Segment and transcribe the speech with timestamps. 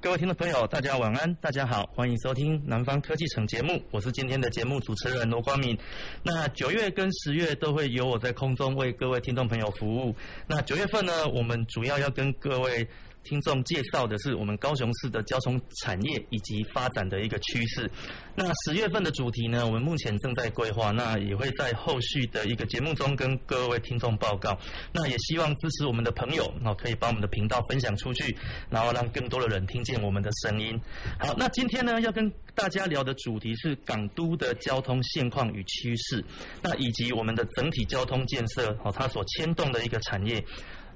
[0.00, 5.76] 各位听众朋友，大家晚安，大家好，欢迎收听南方科技城节目，我是今天的节目主持人罗光敏。
[6.22, 10.14] 那九月跟十月都会由我在空中为各位听众朋友服务。
[10.46, 12.86] 那九月份呢，我们主要要跟各位。
[13.28, 17.90] 听众介绍的是我们高雄市的交通产业以及发展的一个趋势。
[18.34, 24.58] 那十月份的主题呢，我们目前正在规划，那也会在后续的一个节目中跟各位听众报告。
[24.92, 28.34] 那也希望支持我们的朋友，哦，可以把我们的频道分享出去，
[28.70, 30.80] 然后让更多的人听见我们的声音。
[31.18, 36.24] 好，那今天呢，要跟大家聊的主题是港都的交通现况与趋势，
[36.62, 40.42] 那以及我们的整体交通建设，哦，它所牵动的一个产业。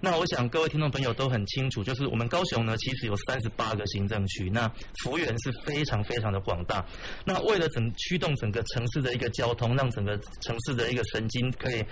[0.04, 4.68] 那我想各位听众朋友都很清楚，就是我们高雄呢，其实有三十八个行政区，那
[5.04, 6.84] 幅员是非常非常的广大。
[7.24, 11.84] 那为了整驱动整个城市的一个交通，让整个城市的一个神经可以。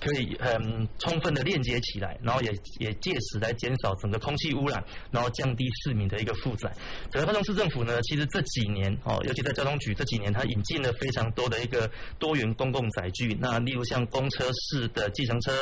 [0.00, 6.70] 可以很充分的链接起来，然后也也借此来减少整个空气污染，然后降低市民的一个负载。
[7.10, 15.52] 整个高雄市政府呢，其实这几年哦，尤其在交通局这几年，它引进了非常多的一个多元公共载具，那例如像公车式的计程车，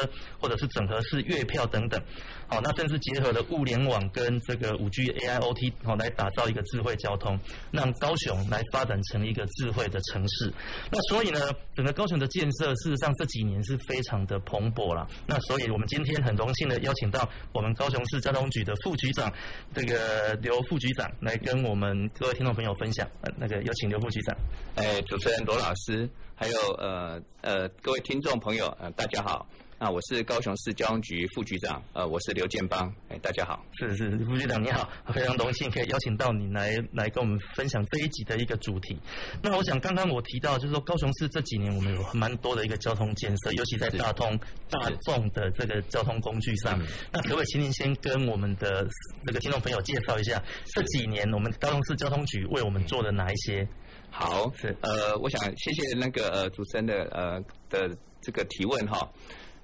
[0.40, 2.02] 或者是整合式月票等等。
[2.46, 7.38] 好，那甚至结合了物联网跟这个五 G AIoT，好来打造一个智慧交通，
[7.70, 10.52] 让高雄来发展成一个智慧的城市。
[10.90, 11.40] 那所以呢，
[11.74, 15.08] 整个高雄的建设，事实上这几年是非常的蓬勃了。
[15.26, 19.32] 那所以我们今天很荣幸的邀请到我们高雄市交通局的副局长，
[19.74, 23.08] 这个刘副局长来跟我们各位听众朋友分享。
[23.22, 24.36] 呃，那个有请刘副局长。
[24.76, 29.46] 哎，主持人罗老师，还有呃呃各位听众朋友，呃大家好。
[29.84, 33.62] 啊，我是高雄市交通局副局长，呃，我是刘建邦，哎，大家好。
[33.78, 38.98] 是是，副局长你好，非常荣幸可以邀请到你来来跟我们分享这一集的一个主题。
[39.42, 44.40] 那我想刚刚我提到，就是说高雄市这几年我们有蛮多的一个交通建设，尤其在大通
[44.70, 46.80] 大众的这个交通工具上。
[47.12, 48.88] 那可不可以请您先跟我们的
[49.26, 50.42] 这个听众朋友介绍一下
[50.74, 53.68] 这几年我们高雄市交通局为我们做的哪一些？
[54.08, 59.06] 好，是呃，我想谢谢那个呃主持人的呃的这个提问哈。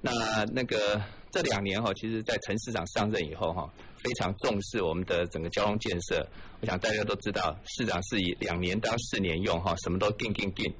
[0.01, 0.11] 那
[0.45, 0.99] 那个
[1.31, 3.71] 这两年哈，其实，在陈市长上任以后哈，
[4.03, 6.27] 非常重视我们的整个交通建设。
[6.59, 10.73] 我想大家都知道，市长是以两年当四年用哈，什么都定定定。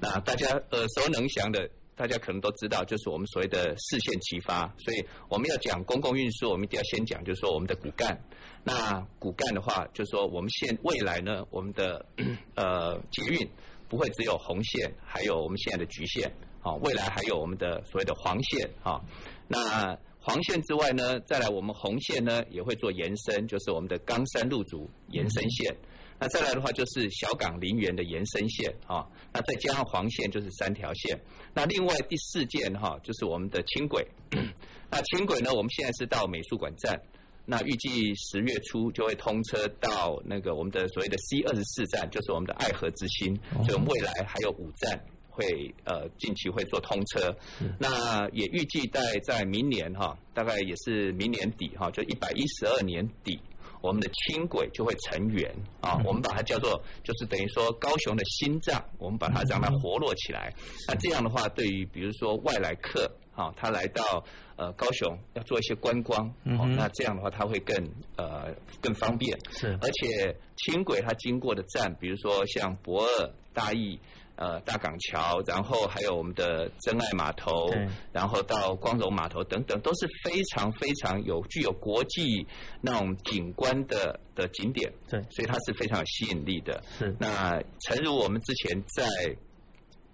[0.00, 4.66] 那大家耳熟能详的，大家可能都知道，就是我们所谓的四线齐发。
[4.78, 8.20] 所以我们要讲公共运输，我们一定要先讲，就是说我们的骨干。
[8.64, 12.04] 那骨干的话，就是说我们现未来呢，我们的
[12.56, 13.48] 呃捷运
[13.88, 16.30] 不会只有红线，还有我们现在的橘线。
[16.64, 18.98] 好，未来还有我们的所谓的黄线啊。
[19.46, 25.76] 那黄线之外呢，再来我们红线呢也会做延伸，就是我们的冈山路竹延伸线。
[26.18, 29.06] 那再来的话就是小港林园的延伸线啊。
[29.30, 31.20] 那再加上黄线就是三条线。
[31.52, 34.02] 那另外第四件哈就是我们的轻轨。
[34.90, 36.98] 那轻轨呢，我们现在是到美术馆站，
[37.44, 43.38] 那预计十月初就会通车到那个我们的所谓的 C 二十四站，就是我们的爱河之心。
[43.52, 44.98] 所以我们未来还有五站。
[45.34, 47.36] 会呃近期会做通车，
[47.78, 53.40] 那也预计在在明年哈，大概也是明年底哈，就一百一十二年底，
[53.82, 60.54] 我们的轻轨就会成员啊，我们把它叫做就是等于说高雄的心脏，我们把它让它活络起来。
[60.86, 64.24] 那这样的话，对于比如说外来客啊，他来到
[64.56, 67.76] 呃高雄要做一些观光，哦，那这样的话他会更
[68.16, 69.36] 呃更方便。
[69.50, 73.98] 是，而且轻轨它经过的站，比如说像博二、大义。
[74.36, 77.70] 呃，大港桥，然后还有我们的真爱码头，
[78.10, 82.44] 然后到光荣码头等等，都是非常非常有具有国际
[82.80, 86.82] 那种景观的的景点，对，所以它是非常有吸引力的。
[86.98, 87.14] 是。
[87.20, 89.06] 那诚如我们之前在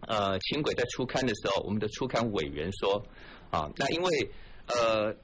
[0.07, 3.03] 呃轻轨在出刊的时候，我们的出刊委员说
[3.51, 4.31] 啊，那因为
[4.67, 5.15] 呃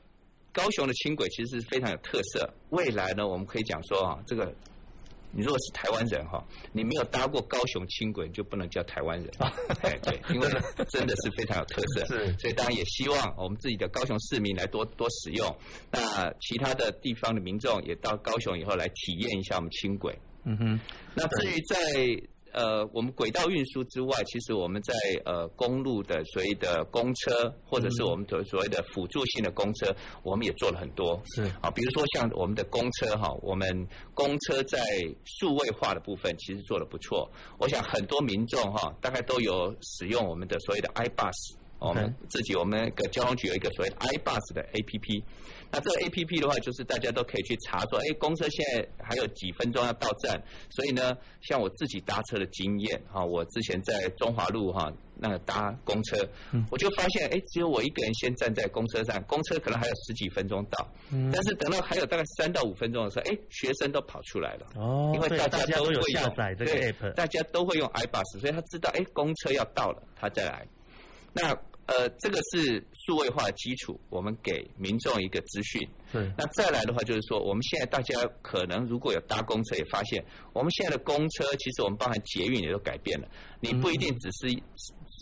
[0.55, 4.55] 高雄的轻轨其实是非常有特色，未来呢，我们可以讲说啊，这个。
[5.33, 6.43] 你如果是台湾人哈，
[6.73, 9.31] 你没有搭过高雄轻轨，就不能叫台湾人。
[9.83, 10.49] 哎，对，因为
[10.89, 12.05] 真的是非常有特色。
[12.09, 15.57] 是，所以当然也希望我们自己的高雄市民来多多使用。
[15.91, 20.19] 那其他的地方的民众也到高雄以后来体验一下我们轻轨。
[20.45, 20.81] 嗯哼。
[21.15, 21.77] 那至于在
[22.57, 24.95] 呃，我们轨道运输之外，其实我们在
[25.27, 31.21] 呃公路的所谓的公车，或者是我们所所谓的辅助性的公车，我们也做了很多。
[31.35, 34.81] 是啊，比如说像我们的公车哈，我们公车在
[35.27, 37.31] 数位化的部分其实做的不错。
[37.59, 41.57] 我想很多民众哈，大概都有使用我们的所谓的 iBus。
[41.79, 45.23] 我们自己，我们那个交通局有一个所谓的 iBus 的 APP。
[45.71, 50.41] 那这个 APP 的话，就是大家都可以去查说，哎，公车现在还有几分钟要到站。
[50.71, 56.29] 所以呢，像我自己搭车的经验，哈，我之前在中华路哈，那个搭公车，
[56.71, 60.89] 我就发现，哎，只有我一个人先站在公车站，公车可能还有十几分钟到。
[61.33, 64.67] 但是等到还有大概三到五分钟的时候，哎，学生都跑出来了。
[64.77, 65.13] 哦。
[65.15, 70.67] 因为大家都会用下载这个 APP，大家都会用 iBus，所以他知道，哎，公车要到了，他再来。
[71.33, 71.55] 那
[71.87, 75.89] 呃，这个是数位化的基础，我们给民众一个资讯。
[76.13, 76.29] 对。
[76.37, 83.29] 那再来的话，就是说，我们现在大家可能如果有搭公车，也发现我们现在的公车，其实我们包含捷运也都改变了。
[83.61, 84.53] 你不一定只是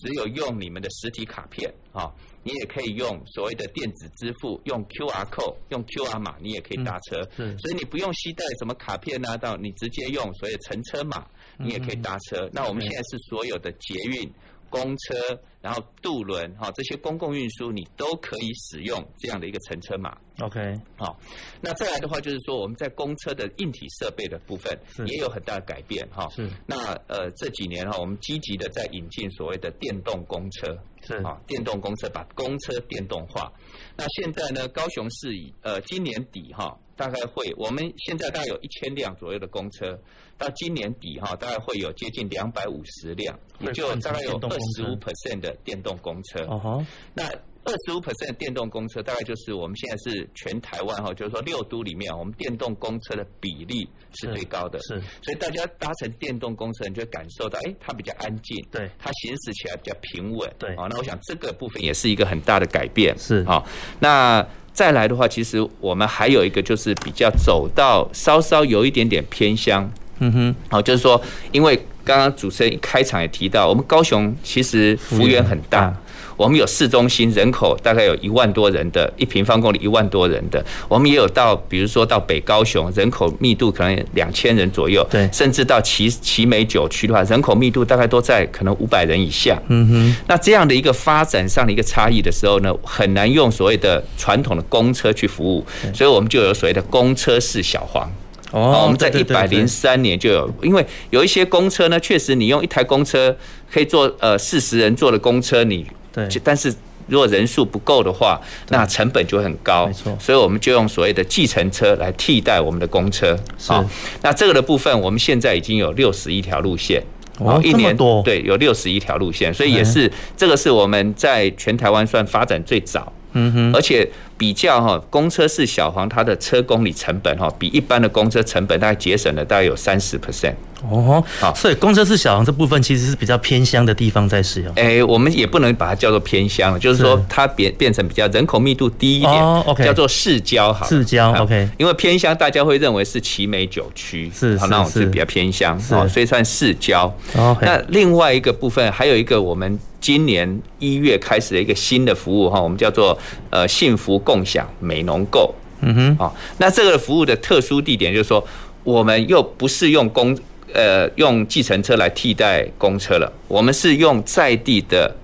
[0.01, 2.11] 只有用你们的实体卡片啊，
[2.43, 7.21] 你也可以用所谓的电子支付，用 QR code，用 QR 码，你也可以搭车。
[7.37, 7.59] 嗯。
[7.59, 11.27] 所以你不用携带什么卡片拿到，你直接用所谓的乘车码，
[11.59, 12.49] 你也可以搭车。
[12.55, 14.33] 那我们现在是所有的捷运。
[14.75, 20.19] 公车，然后渡轮，哈，这些公共运输你都可以使用这样的一个乘车码。
[20.41, 21.17] OK，好，
[21.61, 24.77] 那再来的话就是说，我们在公车的硬体设备的部分
[25.07, 26.29] 也有很大的改变，哈。
[26.35, 26.51] 是。
[26.67, 30.77] 那呃这几年哈，我们积极的在引进所谓的电动公车，
[31.07, 33.53] 是啊，电动公车把公车电动化。
[33.97, 39.97] 那现在呢，高雄市以呃今年底哈，大概会，我们现在大概有一千辆左右的公车。
[40.39, 46.45] 到今年底哈，大概会有接近两百五十辆，也就大概有二十五 percent 的电动公车。
[46.47, 47.25] 哦哈，那
[47.67, 53.89] 二十五 percent 的电动公车，大概就是我们现在是全台湾哈，就是说六都里面，我们电动公车的比例
[54.21, 54.79] 是最高的。
[54.81, 60.53] 是，所以大家搭乘电动公车，你就会感受到，哎，它比较安静，对，它行驶起来比较平稳。
[60.59, 63.17] 对，啊，那我想这个部分也是一个很大的改变。
[63.19, 63.67] 是，好，
[64.01, 69.91] 那再来的话，其实我们还有一个就是比较走到稍稍有一点点偏乡。
[70.21, 71.21] 嗯哼，好，就是说，
[71.53, 75.93] 因为刚刚主持人一开场也提到，我们高雄其实幅员很大，
[76.37, 89.59] 我们有市中心，人口大概有一万多人的，一平方公里一万多人的，我们也有到，比如说到北高雄，人口密度可能两千人左右，对，甚至到奇奇美九区的话，人口密度大概都在可能五百人以下。
[89.69, 95.65] 嗯哼，那这样的一个发展上的一个差异的时候呢，很难用所谓的传统的公车去服务，
[95.95, 98.11] 所以我们就有所谓的公车式小黄。
[98.55, 103.37] 哦，我们在一百零三年就有，因为有一些公车呢，确实你用一台公车
[103.69, 106.73] 可以坐呃四十人坐的公车，你对，但是
[107.09, 113.37] 如果人数不够的话，那成本就很高，没错，所以我们就用所谓的计程车来替代我们的公车。
[113.67, 113.85] 好，
[114.23, 117.03] 那这个的部分，我们现在已经有六十一条路线，
[117.41, 124.09] 哦，一年多，对，有六十一条路线，所以也是这个是我们在全台湾算发展最早，嗯哼，而且。
[124.37, 130.55] 比较哈，公车是小黄，它的车公里成本哈，比一般的公车成本大概节省了大概有三十 percent。
[130.91, 134.73] 哦，好，所以公车是小黄这部分其实是比较偏乡的地方在使用。
[134.77, 140.87] 哎，我们也不能把它叫做偏乡，就是说它变变成比较人口密度低一点，叫做市郊好。
[140.87, 141.69] 市郊，OK。
[141.79, 147.13] 因为偏乡大家会认为是奇美九区，是好，那种是比较偏乡，哦所以算市郊。
[147.37, 147.67] OK。
[147.67, 149.79] 那另外一个部分还有一个我们。
[150.05, 155.51] 今年一月开始的一个新的服务哈，我们叫做呃幸福共享美农购。
[155.81, 158.47] 嗯哼，好，那这个服务的特殊地点就是说，
[158.83, 160.37] 我们又不是用公
[160.75, 165.17] 呃用计程车来替代公车了，我们是用在地的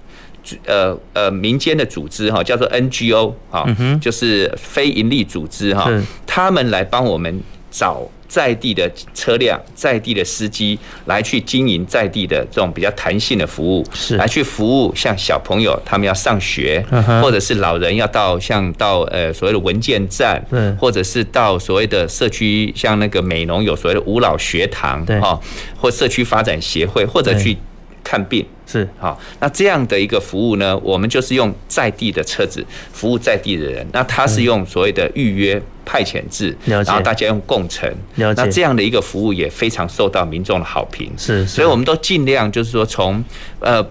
[0.64, 3.68] 呃呃民间的组织哈，叫做 NGO 哈，
[4.00, 5.90] 就是非营利组织哈，
[6.26, 7.40] 他们来帮我们
[7.70, 8.08] 找。
[8.30, 14.16] 在地的车辆，在地的司机来去经营在地的这种比较弹性的服务，是。
[14.16, 16.84] 来去服务像小朋友他们要上学，
[17.20, 20.40] 或者是老人要到像到呃所谓的文件站，
[20.78, 25.40] 或者是到所谓的社区像那个美农有所谓的五老学堂，哈，
[25.76, 27.56] 或社区发展协会，或者去
[28.10, 28.44] 看病。
[28.66, 33.86] 是好，那这样的一个服务呢，我们就是用在地的车子服务在地的人。
[33.92, 37.88] 那他是用所谓的预约派遣制，然后大家用共乘。
[38.16, 41.12] 那这样的一个服务也非常受到民众的好评。
[41.16, 43.22] 是，所以我们都尽量就是说从
[43.60, 43.84] 呃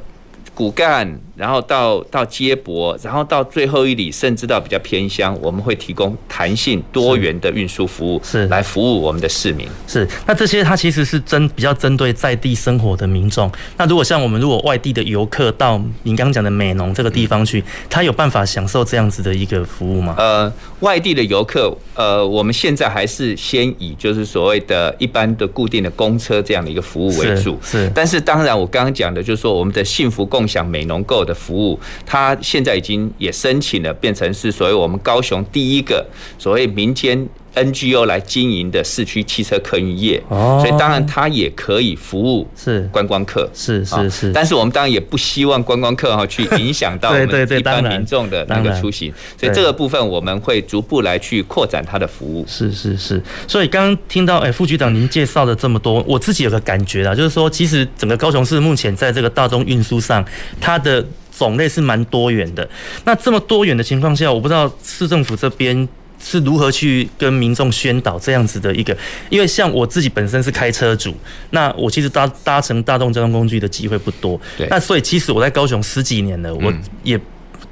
[0.54, 9.66] 骨干，然后到到接驳，然后到最后一里，甚至到比较偏乡，我们会提供弹性多元的运输服务，是来服务我们的市民。
[9.88, 13.50] 是，那这些它其实是针比较针对在地生活的民众。
[13.78, 20.16] 那如果像我们如果外地的游客到您刚刚讲的美浓这个地方去，他有办法享受这样子的一个服务吗？
[20.18, 27.58] 呃，外地的游客，呃，我们现在还是先以就是所谓的一般的固定的公车这样的一个服务为主。
[27.62, 36.06] 是，是，但是当然我刚刚讲的就是说我们的幸福共享美浓购的服务，它现在已经也申请了，变成是所谓我们高雄第一个
[36.38, 42.88] 所谓民间 NGO 来经营的市区汽车客运业，所以当然它也可以服务是。
[42.92, 52.46] 观光客，是是是，但是我们当然也不希望观光客哈去影响到 我们一般民众的那个出行，所以这个部分我们会逐步来去扩展它的服务。
[52.48, 60.24] 是是是，所以刚刚听到哎副局长您介绍了这么多，我自己有个感觉啦，就是说其实整个高雄市目前在这个大众运输上，
[60.62, 61.04] 它的
[61.40, 62.70] 种类是蛮多元的。
[63.06, 65.90] 那这么多元的情况下，我不知道市政府这边。
[66.22, 68.94] 是如何去跟民众宣导这样子的一个？
[69.30, 71.16] 因为像我自己本身是开车主，
[71.52, 74.38] 那我其实搭搭乘大众交通工具的机会不多。
[74.58, 74.68] 对。
[74.70, 77.18] 那所以其实我在高雄十几年了，我也。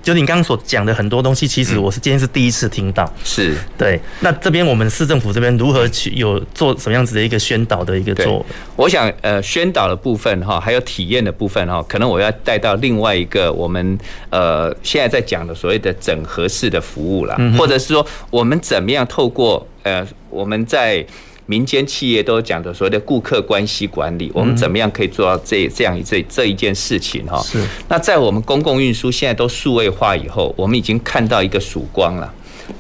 [0.08, 3.12] 就你刚刚所讲的很多东西，其实我是今天是第一次听到。
[3.26, 4.00] 是，对。
[4.22, 8.46] 那这边我们市政府这边如何去有做什么样子的一个宣导的一个做？
[8.78, 14.00] 我想呃，宣导的部分哈，还有体验的部分哈，可能我要带到另外一个我们
[14.30, 21.06] 呃现在在讲的所谓的整合式的服务啦，或者是说我们怎么样透过呃我们在。
[21.48, 27.42] 民间企业都讲的所谓的顾客关系管理，我们怎么样可以做到这这样一这这一件事情哈？
[27.42, 27.60] 是。
[27.88, 32.32] 那在我们公共运输现在都数位化以后，我们已经看到一个曙光了。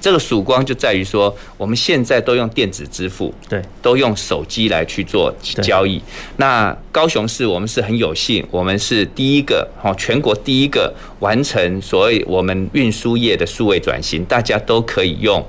[0.02, 5.34] 这个曙光就在于说，我们现在都用电子支付，对，都用手机来去做
[5.64, 6.02] 交易。
[6.36, 15.42] 那高雄市我们是很有幸，我们是第一个哈，全国第一个完成所谓我们运输业的数位转型，大家都可以用。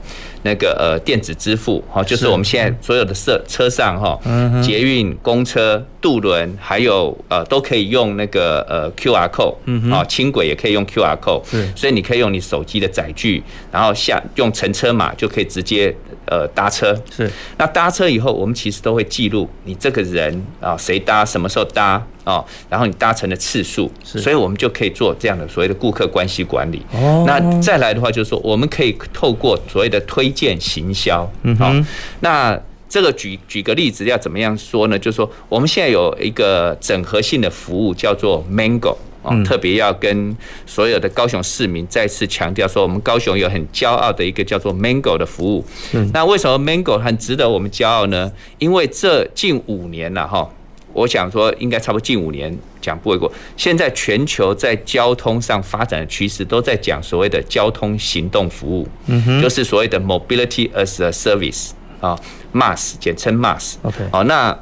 [0.43, 4.19] 那个呃电子支付哈，就是我们现在所有的车车上哈，
[4.63, 9.55] 捷运、公车、渡轮，还有呃都可以用那个呃 QR code，
[9.93, 11.43] 啊轻轨也可以用 QR code，
[11.77, 13.43] 所以你可以用你手机的载具，
[13.73, 15.95] 然后下用乘车码就可以直接。
[16.31, 26.83] 呃，搭车是，那搭车以后，我们其实都会记录你这个人啊，谁搭，什么时候搭啊，然后你搭乘的次数，所以我们就可以做这样的所谓的顾客关系管理。
[26.93, 31.87] 哦，那再来的话，就是说我们可以透过所谓的推荐行销，嗯哼，
[32.21, 34.99] 那这个举举个例子，要怎么样说呢？
[34.99, 38.97] 就是说我们现在有一个整合性的服务，叫做 Mango。
[39.45, 45.65] 特别要跟所有的高雄市民再次强调说，我们高雄有很骄傲的一个叫做 Mango 的服务。
[46.13, 48.31] 那为什么 Mango 很值得我们骄傲呢？
[48.59, 50.49] 因为这近五年了哈，
[50.93, 53.33] 我想说应该差不多近五年讲不为过。
[53.57, 61.71] 现在全球在交通上发展的趋势都在讲所谓的交通行动服务，嗯就是所谓的 Mobility as a Service
[62.01, 62.19] 啊
[62.53, 63.75] ，MaaS 简称 MaaS。
[63.83, 64.59] OK，好那。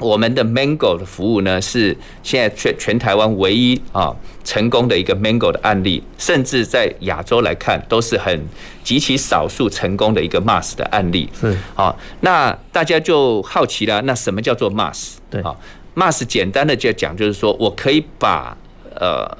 [0.00, 8.42] 我们的 Mango 的服务呢，是现在全全台湾唯一啊成功的一个 Mango 的案例，甚至在亚洲来看都是很
[8.82, 11.28] 极其少数成功的一个 Mass 的案例。
[11.38, 15.16] 是啊，那大家就好奇了，那什么叫做 Mass？
[15.28, 15.54] 对啊
[15.94, 18.56] ，Mass 简单的就讲，就是说我可以把
[18.98, 19.36] 呃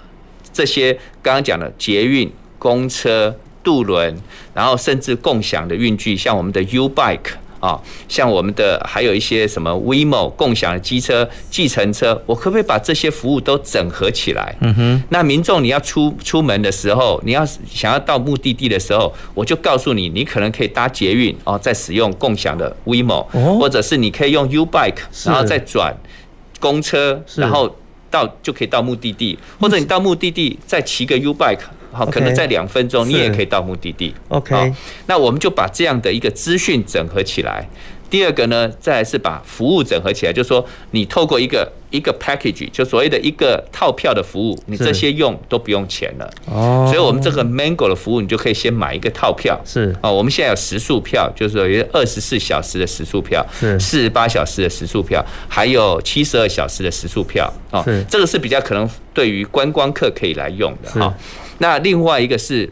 [0.52, 4.14] 这些刚刚讲的捷运、公车、渡轮，
[4.52, 7.33] 然后甚至共享的运具，像我们的 U-Bike。
[7.61, 14.57] 啊，像我们的还有一些什么 WeMo 共享的机车、计程车，我可不可以把这些服务都整合起来？
[14.61, 15.02] 嗯哼。
[15.11, 23.23] 那民众你要出出门的时候，你要想要到目的地的时候，我就告诉你，你可能可以搭捷运哦，再使用共享的 WeMo，
[23.59, 25.95] 或者是你可以用 U-Bike，然后再转
[26.59, 27.76] 公车，然后
[28.11, 31.59] 到就可以到目的地，或者你到目的地再骑个 U-Bike。
[31.92, 34.14] 好，可能在两分钟，你也可以到目的地。
[34.28, 34.73] OK，
[35.06, 37.68] 那我们就把这样的一个资讯整合起来。
[38.09, 46.28] 第二个呢，再来是把服务整合起来，就是说你透过一个一个 package，就所谓的一个套票的服务，你这些用都不用钱了。
[46.47, 49.56] 哦，所以我们这个 Mango 的服务，你就可以先买一个套票。
[49.64, 57.49] 是啊，我们现在有时速票，就是有二十四小时的时速票，是四十八小时的时速票，还有七十二小时的时速票。
[57.70, 61.14] 哦，这个是比较可能对于观光客可以来用的哈。
[61.61, 62.69] 那另外一个是，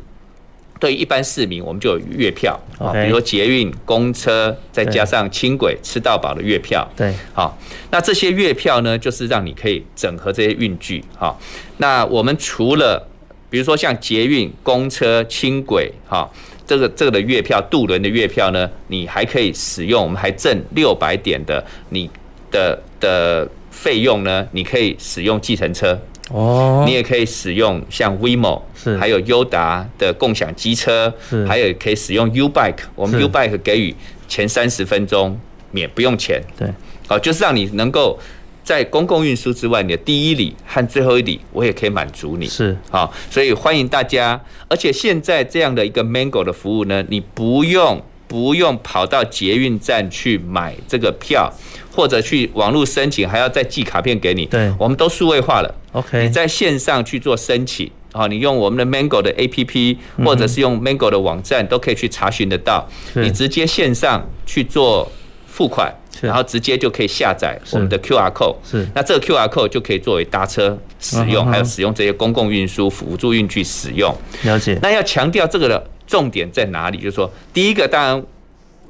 [0.81, 6.89] 对于一般市民，我们就有月票啊，比如说捷运、公车，再加上轻轨吃到饱的月票。
[6.97, 7.59] 对，好，
[7.91, 11.05] 那这些月票呢，就是让你可以整合这些运具。
[11.17, 11.39] 好，
[11.77, 13.07] 那我们除了
[13.51, 16.27] 比如说像捷运、公车、轻轨，哈，
[16.67, 22.09] 这个这个的月票、渡轮的月票呢，你还可以使用，我们还赠六百点的你
[22.51, 26.01] 的的费用呢，你可以使用计程车。
[26.31, 33.95] 哦，你也可以使用像 WeMo，是，还有优达的共享机车，是，还有可以使用 U Bike，我们 U Bike 给予
[34.29, 35.39] 前三十分钟
[35.71, 36.69] 免不用钱，对，
[37.07, 38.19] 好，就是让你能够
[38.63, 51.51] 在公共运输之外，你的第一里和最后一里，我也可以满足你，是，好，所以欢迎大家，而且现在这样的一个 Mango 的服务呢，你不用不用跑到捷运站去买这个票。
[51.99, 54.47] 或者去网络申请，还要再寄卡片给你。
[54.47, 55.75] 对，我们都数位化了。
[55.91, 62.89] OK，你在线上去做申请，啊，你用我们的 Mango 的 APP，或者是用 Mango 的网站，都可以去查询得到。
[63.15, 65.11] 你直接线上去做
[65.49, 68.55] 付款，然后直接就可以下载我们的 QR code。
[68.63, 74.17] 是，那这个 QR code 就可以作为搭车使用，还有使用这些公共运输辅助运具使用。
[74.45, 74.79] 了解。
[74.81, 76.99] 那要强调这个的重点在哪里？
[76.99, 78.25] 就是说，第一个当然。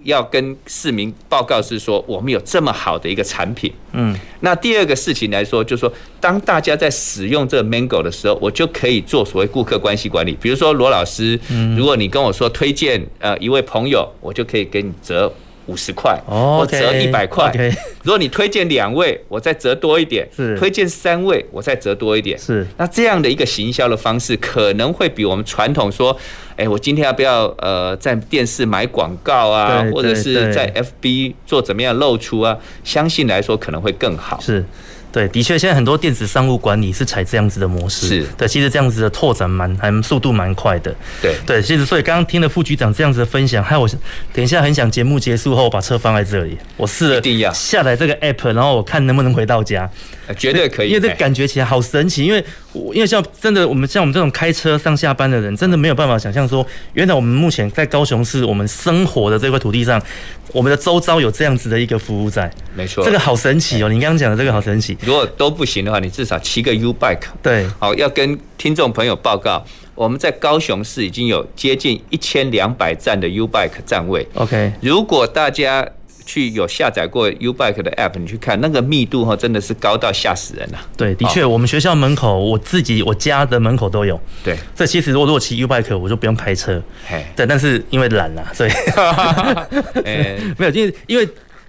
[0.08, 3.70] 要跟市民报告是说，我们有这么好的一个产品。
[3.92, 10.36] 嗯，那第二个事情来说，就是说，当大家在使用这个 Mango 的时候，我就可以做所谓顾客关系管理。
[10.40, 11.38] 比如说罗老师，
[11.76, 15.30] 如果你跟我说推荐呃一位朋友，我就可以给你折
[15.68, 17.52] 五十块，我折一百块。
[18.02, 20.26] 如果你推荐两位，我再折多一点；
[20.58, 22.36] 推荐三位，我再折多一点。
[22.36, 26.18] 是，那这样的一个行销的方式，可能会比我们传统说。
[26.56, 32.58] 哎，我今天要不要呃在电视买广告啊，或者是在 FB 做怎么样露出啊？
[32.82, 34.40] 相信来说可能会更好。
[34.40, 34.64] 是。
[35.18, 38.06] 对，的确，现在很多电子商务管理是采这样子的模式。
[38.06, 40.94] 是对，其实这样子的拓展蛮还速度蛮快的。
[41.20, 43.88] 对对，其实所以刚刚听了副局长这样子的分享，还有我
[44.32, 49.90] 等一下很想节目结束后把车放在这里，我试了，下载这个 app，然后我看能不能回到家。
[50.36, 60.00] 绝对可以，因为这感觉起来好神奇，因为我因为像真的我们像我们这种开车上下班的人，真的没有办法想象说，原来我们目前在高雄市我们生活的这块土地上。
[60.52, 63.88] 我们的周遭有这样子的一个服务在，没错，这个好神奇哦！
[63.90, 64.96] 你刚刚讲的这个好神奇。
[65.08, 67.22] 如果都不行的话，你至少骑个 U bike。
[67.42, 74.28] 对，好，要跟听众朋友报告，我们在高雄市已经有接近一千两百站的 U bike 站位。
[74.34, 75.88] OK，如果大家
[76.26, 80.78] 去有下载过 U bike 的 app，你去看那个密度哈，真的是高到吓死人了。
[80.94, 84.20] 对，的确，我们学校门口，我自己我家的门口都有。
[84.44, 86.82] 对，这其实如果如果骑 U bike，我就不用开车。
[87.06, 88.70] 嘿，对，但是因为懒了，所以，
[90.58, 91.26] 没有，因为因为。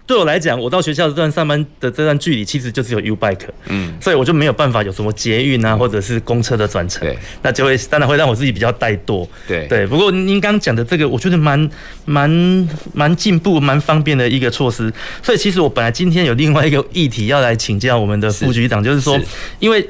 [0.10, 9.86] 对我来讲，我到学校这段上班的这段距离，其实就只有 U bike，嗯，所以我就没有办法有什么捷运啊，或者是公车的转乘，对，那就会当然会让我自己比较怠惰，对对。
[9.86, 11.70] 不过您刚讲的这个，我觉得蛮
[12.06, 14.92] 蛮蛮进步、蛮方便的一个措施。
[15.22, 19.20] 所以其实我本来今天有另外一个议题要来请教我们的副局长，就是说，
[19.60, 19.88] 因为。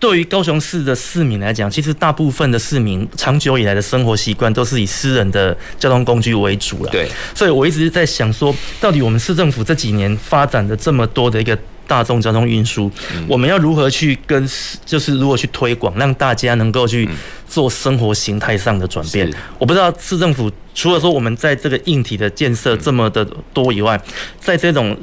[0.00, 6.90] 对于高雄市的市民来讲，其实大部分的市民长久以来的生活习惯都是以私人的交通工具为主了。
[6.90, 11.56] 对，所以我一直在想说，到底我们市政府这几年发展的这么多的一个
[11.90, 12.88] 大众交通运输，
[13.26, 14.48] 我们要如何去跟，
[14.86, 17.08] 就是如何去推广，让大家能够去
[17.48, 19.28] 做生活形态上的转变？
[19.58, 20.48] 我不知道市政府。
[20.72, 24.00] 除了说我们在这个硬体的建设这么的多以外，
[24.38, 24.96] 在这种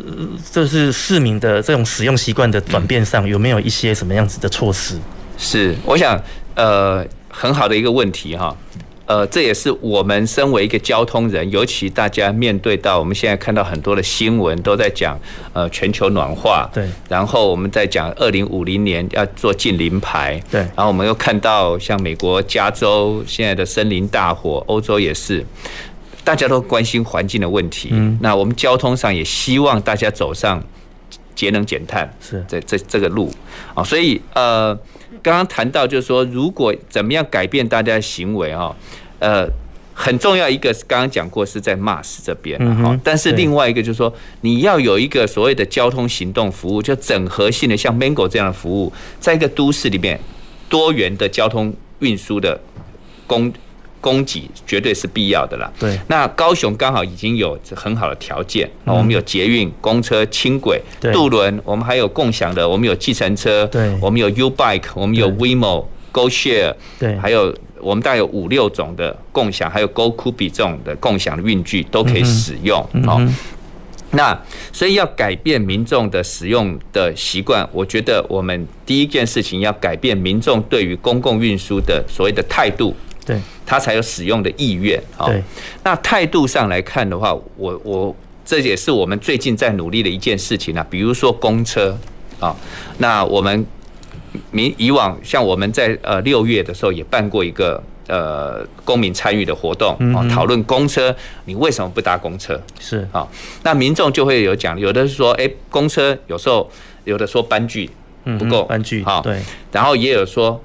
[0.50, 4.98] 就是市民的这种使用习惯的转变上，有没有一些什么样子的措施？
[5.38, 6.20] 是，我想
[6.56, 8.56] 呃很好的一个问题哈，
[9.08, 15.18] 呃这也是我们身为一个交通人，尤其大家面对到我们现在看到很多的新闻都在讲
[15.54, 25.44] 呃全球暖化，对，然后我们在讲二零五零年要做近零排，对，然后我们又看到像美国加州现在的森林大火，欧洲也是。
[26.24, 28.18] 大家都关心环境的问题，嗯。
[28.22, 30.62] 那我们交通上也希望大家走上
[31.38, 33.32] 节能减碳是这这这个路
[33.76, 34.76] 啊，所以呃，
[35.22, 38.76] 刚刚谈到就是说，如果怎么样改变大家的行为哈，
[39.20, 39.48] 呃，
[39.94, 50.20] 很重要一个是刚刚讲过是在 MaaS 这边哈，但是另外一个就是说，你要有一个所谓的交通行动服务，就整合性的像 Mango 这样的服务，在一个都市里面
[50.68, 52.60] 多元的交通运输的
[53.28, 53.54] 公。
[54.08, 55.70] 供给绝对是必要的啦。
[55.78, 72.88] 对，那高雄刚好已经有很好的条件，那我们有捷运、公车、轻轨、渡轮，我们还有共享的，我们有计程车，对，我们有 U Bike，我们有 WeMo、GoShare，对，还有我们大概有五六种的共享，还有 GoKubi 这种的共享的运具都可以使用。
[72.94, 73.36] 嗯，
[74.12, 74.42] 那
[74.72, 82.96] 所以要改变民众的使用的习惯，我觉得我们第一件事情要改变民众对于公共运输的所谓的态度。
[83.28, 85.00] 对，他才有使用的意愿。
[85.16, 85.30] 好，
[85.84, 90.84] 那态度上来看的话，我我这也是我们最近在努力的一件事情啊。
[90.90, 91.98] 比如说公车
[92.40, 92.56] 啊，
[93.00, 93.66] 那我们
[94.52, 101.14] 民以往像我们在呃六月的时候也办过一个呃公民参与的活动啊，讨论公车，
[101.44, 102.58] 你为什么不搭公车？
[102.80, 103.28] 是啊，
[103.64, 106.72] 那民众就会有讲，有的是说，哎，公车有时候
[107.04, 107.90] 有的说班距。
[108.38, 109.40] 不够班距好，对，
[109.72, 110.62] 然后也有说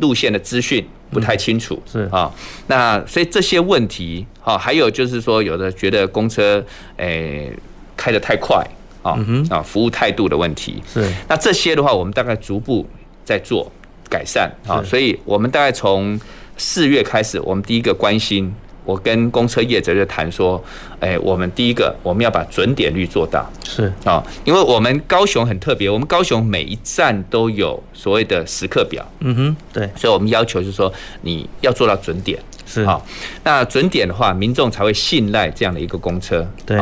[0.00, 0.82] 路线的资讯
[1.14, 2.00] 不太清楚，是。
[2.10, 2.30] 啊，
[2.66, 6.62] 那所以这些问题，好，还有就是说有的觉得公车
[6.96, 7.50] 诶
[7.96, 8.66] 开得太快，
[9.02, 9.16] 啊
[9.48, 12.84] 啊服务态度的问题，是，那这些的话，我们大概逐步
[13.24, 13.70] 在做
[14.10, 16.20] 改善，啊，所以我们大概从
[16.56, 18.52] 四月开始，我们第一个关心。
[18.84, 20.62] 我跟公车业者就谈说，
[21.00, 23.92] 哎，我们第一个我们要把准点率做到，是。
[24.04, 30.92] 啊，因为我们高雄很特别，我们高雄每一站都有所谓的时刻表，嗯哼，对，所以我们要求就是说
[31.22, 32.82] 你要做到准点，是。
[32.82, 33.00] 啊，
[33.42, 36.78] 那准点的话，民众才会信赖这样的一个公车，对，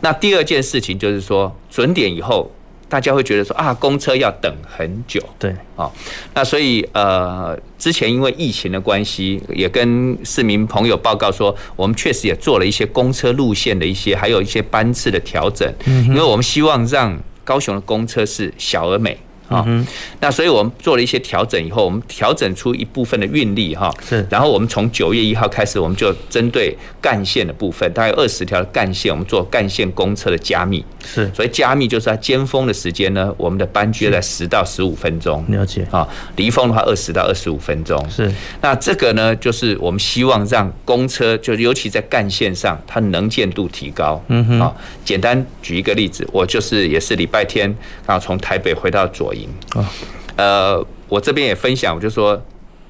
[0.00, 2.50] 那第二件事情就是说准点以后。
[2.92, 5.90] 大家会觉得说啊，公车要等很久，对，哦，
[6.34, 19.16] 那所以呃，之前因为疫情的关系，也跟市民朋友报告说，我们确实也做了一些公车路线的一些，还有一些班次的调整，因为我们希望让高雄的公车是小而美。
[19.52, 19.86] 啊，
[20.20, 35.86] 那所以我们做了一些调整以后，我们调整出一部分的运力哈，是，然后我们从九月一号开始，我们就针对干线的部分，大概有二十条的干线，我们做干线公车的加密，是，所以加密就是在尖峰的时间呢，我们的班距在十到十五分钟，了解。
[35.90, 44.72] 啊，离峰的话二十到二十五分钟，是，那这个呢，就是我们希望让公车，就尤其在干线上，它能见度提高，嗯哼，啊，
[45.04, 47.74] 简单举一个例子，我就是也是礼拜天
[48.06, 49.41] 啊从台北回到左营。
[49.74, 49.90] 啊，
[50.36, 52.40] 呃，我这边也分享，我就说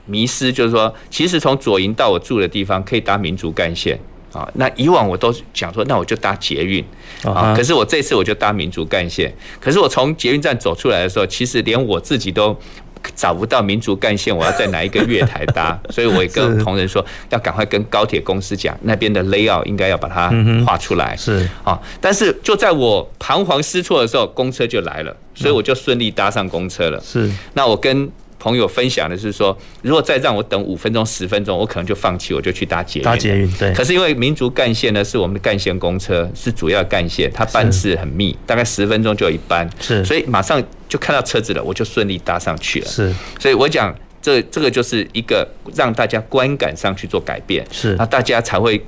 [0.06, 3.98] 迷失，就是说，其实从左营到我住的地方可以搭民族干线
[4.32, 4.48] 啊。
[4.54, 6.84] 那以往我都想说，那我就搭捷运
[7.24, 7.54] 啊。
[7.56, 9.32] 可是我这次我就搭民族干线。
[9.60, 12.56] 可是我从捷运站走出来的时候，其实连我自己都
[13.14, 15.78] 找不到民族干线，我要在哪一个月台搭？
[15.90, 20.32] 所以我也跟同仁说，要赶快跟高铁公司讲，那边的 layout 应该要把它
[20.64, 21.16] 画出来。
[21.16, 25.16] 是啊，但是就在我彷徨失措的时候，公车就来了。
[25.34, 27.00] 所以我就顺利搭上公车了。
[27.02, 27.30] 是。
[27.54, 28.06] 那我跟
[28.38, 33.04] 朋友分享的是说，如果再让我等五分钟、十分钟，我可能就放弃，我就去搭捷运。
[33.04, 33.72] 搭捷运，对。
[33.72, 39.68] 可是因为民族干线呢，是我们的干线公车，是主要干线，它班次很密，大概十分钟就有一班。
[39.80, 40.04] 是。
[40.04, 42.86] 所以马上就看到车子了，我就顺利搭上去了。
[42.86, 43.10] 是。
[43.40, 47.66] 所以我讲，这这个就是一个让大家观感上去做改变。
[47.70, 47.96] 是。
[47.96, 48.84] 那大家才会。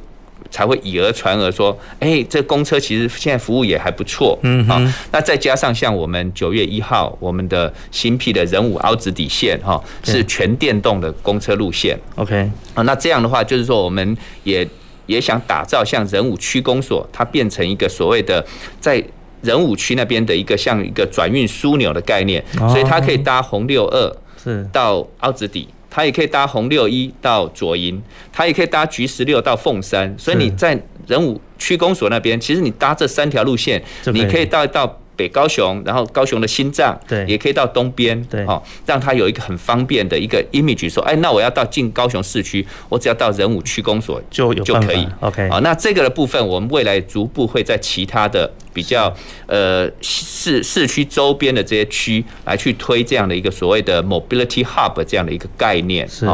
[0.50, 14.68] 才会以讹传讹说，哎，这公车其实现在服务也还不错，嗯，好，那再加上像我们九月一号我们的新辟的人武凹子底线哈，是全电动的公车路线，OK，啊，那这样的话就是说我们也
[15.06, 18.44] 也想打造像人武区公所，它变成一个所谓的
[18.80, 19.02] 在
[19.44, 24.66] 仁武区那边的一个像一个转运枢纽的概念，所以它可以搭红六二是。
[24.72, 25.68] 到凹子底。
[25.96, 28.02] 它也可以搭红六一到左营，
[28.32, 30.76] 它也可以搭橘十六到凤山，所以你在
[31.06, 48.50] 仁武区公所那边，其实你搭这三条路线，你可以到到北高雄，然后高雄的心脏，对，也可以到东边，对，哦，让它有一个很方便的一个 image，说，哎，那我要到进高雄市区，我只要到仁武区公所就就可以，OK，好，那这个的部分，我们未来逐步会在其他的。
[48.74, 49.10] 比较
[49.46, 56.28] 呃市市区周边的这些区来去推这样的一个所谓的 mobility hub 这样的一个概念，是。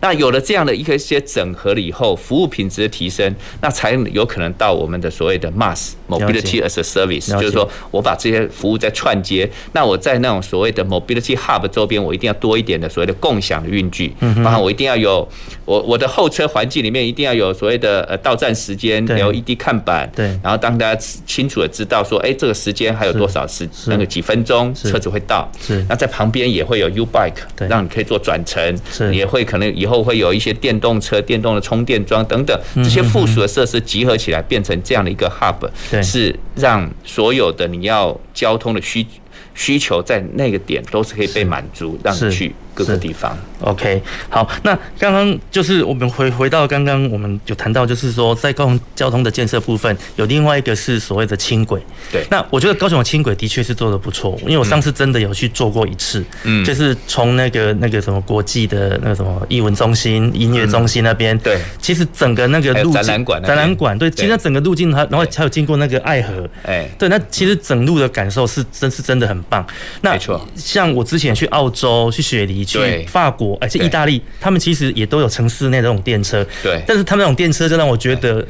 [0.00, 15.26] 那有了这样的一个一些整合了以后，服务品质的提升，那才有可能到我们的所谓的 mass mobility as a service，就是说我把这些服务再串接，那我在那种所谓的 mobility hub 周边，我一定要多一点的所谓的共享的运具，嗯，包含我一定要有
[15.64, 21.70] 我我的候车环境里面一定要有所谓的呃到站时间 LED 看板，对，然后当大家清楚的。
[21.76, 25.46] 知道说，哎，这个时间还有多少时，那个几分钟车子会到。
[25.60, 28.74] 是，那在旁边也会有 U Bike，让你可以做转乘。
[28.90, 35.68] 是，也会可能以后会有一些电动车、电动的充电桩等等这些附属的设施集合起来，变成这样的一个 Hub，
[36.02, 39.06] 是让所有的你要交通的需
[39.54, 43.36] 需求在那个点都是可以被满足，让你去各个地方。
[43.62, 51.80] OK，好，那刚刚就是我们回回到刚刚我们有谈到，就是说在高雄交通的建设部分，有另外一个是所谓的轻轨。
[52.12, 69.66] 对，那我觉得高雄的轻轨的确是做的不错，因为我上次真的有去做过一次，嗯，就是从那个那个什么国际的那个什么艺文中心、音乐中心那边，对，其实整个那个路展览馆、展览馆，对，其实整个路径它，然后还有经过那个爱河，哎，对，那其实整路的感受是真是真的很棒。
[70.02, 73.56] 那没错，像我之前去澳洲、去雪梨、去法国。
[73.60, 76.82] 而且意大利，他们其实也都有城市内的那种电车，对。
[76.86, 78.44] 但是他们那种电车就让我觉得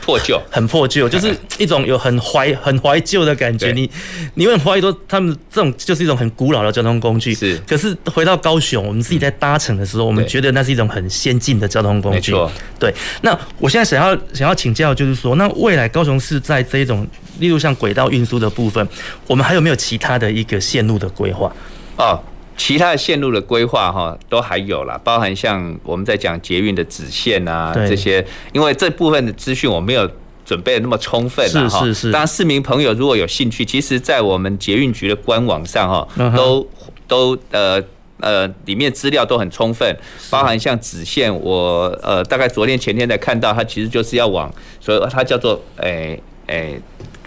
[0.00, 3.72] 破旧，很破旧，就是一种有很怀 很怀旧的感觉。
[3.72, 3.90] 你
[4.34, 7.34] 你会怀疑说，他们这种就是一种很古老的交通工具。
[7.34, 7.60] 是。
[7.66, 12.32] 可是回到高雄，我们自己在搭乘的时候，我们觉得那是一种很先进的交通工具。
[12.78, 12.94] 对。
[13.22, 17.06] 那我现在想要想要请教，就是说，那未来高雄市在这一种，
[17.40, 18.86] 例如像轨道运输的部分，
[19.26, 21.52] 我们还有没有其他的一个线路的规划？
[21.96, 22.22] 哦，
[22.56, 30.10] 其他的线路的规划哈都还有啦，包含像我们在讲捷运的子线啊这些，因为这部分的资讯我没有
[30.44, 31.80] 准备的那么充分啊哈。
[32.12, 36.66] 当然市民朋友如果有兴趣，其实在我们捷运局的官网上哈都
[37.06, 37.82] 都呃。
[38.18, 39.94] 呃，里面资料都很充分，
[40.30, 46.56] 包含像子线，我呃大概昨天前天才看到，它其实就是要往，所以它叫做诶诶。
[46.56, 46.82] 欸欸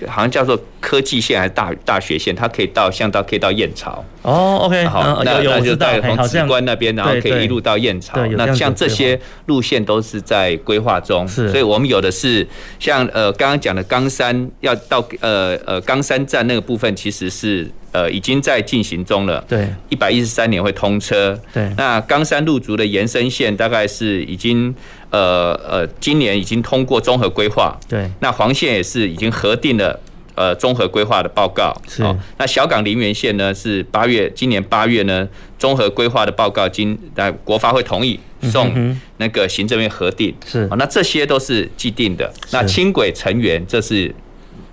[0.08, 8.26] 好像叫做科技线还是大大学线，它可以到像到可以到燕巢哦，OK，好，那那就到从紫关那边，然后可以一路到燕巢。
[8.38, 12.48] 那像这些路线都是在规划中，所以我们有的是
[12.80, 19.44] 像呃刚刚讲的冈山要到呃呃冈山站那个部分，其实是呃已经在进行中了。
[19.48, 21.40] 对，一百一十三年会通车。
[21.54, 24.74] 对，那冈山路竹的延伸线大概是已经。
[25.12, 30.00] 呃呃，今年已经通过综合规划，对，那黄线也是已经核定了
[30.36, 32.04] 呃综合规划的报告，是。
[32.38, 40.69] 那小港林园线呢是八月，今年八月呢综合规划的报告经在国发会同意送那个行政院核定，是。
[40.78, 42.32] 那这些都是既定的。
[42.52, 44.13] 那轻轨成员这是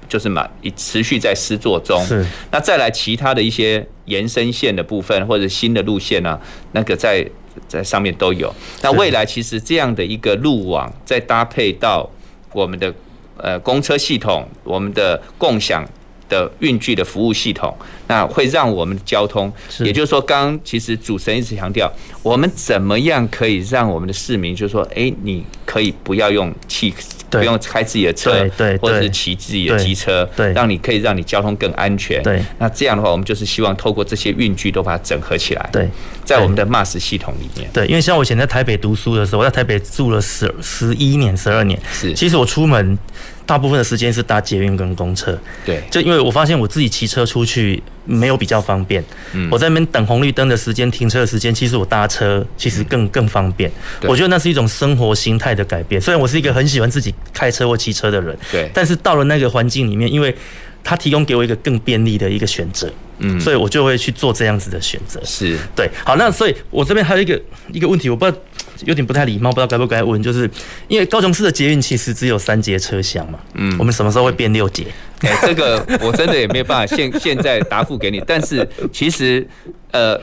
[0.06, 0.46] 就是嘛，
[0.76, 1.98] 持续在施作中。
[2.04, 2.22] 是。
[2.50, 6.38] 那再来其他的一些延伸线的部分或者新的路线呢，
[6.72, 7.26] 那个在。
[7.68, 8.52] 在上面都有。
[8.82, 12.08] 那未来其实这样的一个路网，再搭配到
[12.52, 12.92] 我们的
[13.36, 15.84] 呃公车系统，我们的共享
[16.28, 17.72] 的运具的服务系统，
[18.08, 26.92] 那会让我们的交通，也就是说，刚刚其实主持人一直强调，我们怎么样可以让我们的市民，就是说，哎，你可以不要用汽。
[27.30, 32.22] 不用开自己的车，对对，或者是骑自己的机车，对，让你可以让你交通更安全。
[32.22, 35.68] 对，那这样的话，我们就是希望透过这些运具都把它整合起来。
[35.72, 35.88] 对，
[36.24, 37.68] 在我们的 MaaS 系统里面。
[37.72, 41.78] 对，因为像我以前在台北读书的时候，我在台北住了十十一年、十二年。
[41.92, 42.98] 是，其实我出门。
[43.46, 53.70] 大部分的时间是搭捷运跟公车，对，就因为我发现我自己骑车出去没有比较方便，嗯，我在那边等红绿灯的时间、停车的时间，其实我搭车其实更更方便。
[54.02, 56.00] 我觉得那是一种生活心态的改变。
[56.00, 60.34] 虽然我是一个很喜欢自己开车或骑车的人，对，但是到了那个环境里面，因为
[60.82, 65.20] 它提供给我一个更便利的一个选择，嗯，所以我就会去做这样子的选择。
[65.24, 67.40] 是对，好，那所以我这边还有一个
[67.72, 68.38] 一个问题，我不知道。
[68.84, 70.48] 有点不太礼貌，不知道该不该问，就是
[70.86, 74.84] 因为高雄市的捷运其实只有三节车厢嘛，嗯，我们什么时候会变六节？
[75.20, 79.48] 哎、欸，这个我真的也没有办法现现在答复给你，但是其实
[79.92, 80.20] 呃，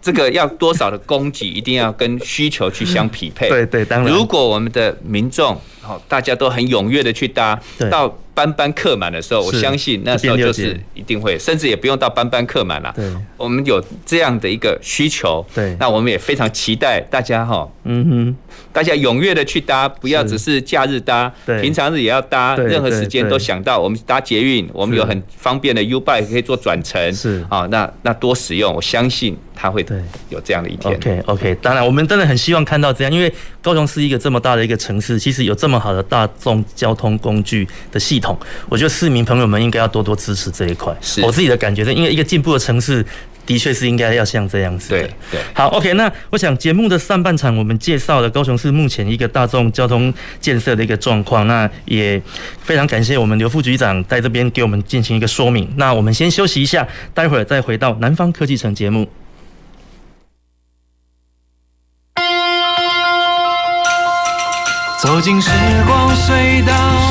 [0.00, 3.50] 这个要多少的供给，一定要跟需求去相匹配。
[3.50, 7.60] 对对，当然，如果我们的民众好，大家都很踊跃的去搭，
[7.90, 8.18] 到。
[8.34, 12.92] 班班客满的时候，我相信那时候就是一定会，甚至也不用到班班客满了。
[12.96, 18.36] 对，我们有这样的一个需求，对，那我们也非常期待大家哈，嗯哼，
[18.72, 27.46] 大家踊跃的去搭，不要只是假日搭，对，平常日也要搭，任何时间都想到我们搭捷运，我们有很方便的 U-Bike 可以做转乘，是。
[27.48, 29.86] 啊，那那多使用，我相信他会
[30.28, 30.92] 有这样的一天。
[30.96, 38.23] OK OK，当然我们真的很希望看到这样，因为高雄是一个这么大的一个城市，其实有这么好的大众交通工具的系统。
[38.68, 40.94] 我觉得市民朋友们应该要多多支持这一块。
[41.00, 43.04] 是我自己的感觉，是因为一个进步的城市，
[43.44, 44.90] 的确是应该要像这样子。
[44.90, 45.40] 对对。
[45.52, 52.20] 好，OK，那我想节目的上半场我们介绍了高雄市目前一个大众交通建设的一个状况，那也
[52.62, 55.68] 非常感谢我们刘副局长在这边给我们进行一个说明。
[55.76, 59.08] 那我们先休息一下，待会儿再回到南方科技城节目。
[65.02, 65.50] 走进时
[65.86, 67.03] 光隧道。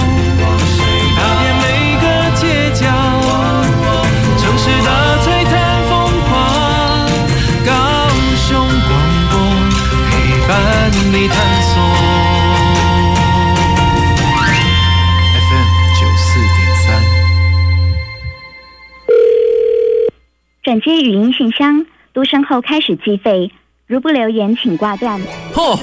[20.64, 23.52] 转接语音信箱，嘟声后开始计费。
[23.86, 25.22] 如不留言，请挂断。
[25.54, 25.78] 嚯，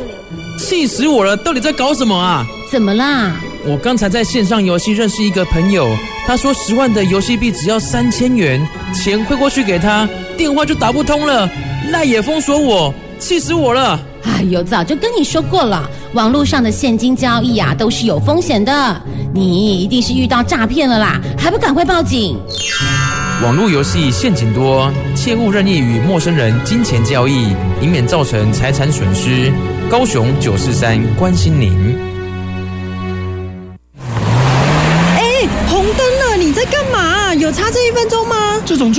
[0.58, 1.36] 气死我了！
[1.36, 2.46] 到底在搞什么啊？
[2.70, 3.36] 怎么啦？
[3.66, 5.86] 我刚才在线上游戏认识一个朋友，
[6.26, 11.46] 他说十万的游戏币只要三千元，钱汇过去给他，电话就打不通了，
[11.90, 14.00] 赖也封锁我，气死我了。
[14.24, 19.00] 哎呦，早就跟你说过了，网络上的现金交易啊，都是有风险的。
[19.32, 22.36] 你一定是遇到诈骗了啦，还不赶快报警？
[23.42, 29.52] 网络游戏陷阱多，切勿任意与陌生人金钱交易，以免造成财产损失。
[29.90, 32.09] 高雄九四三关心您。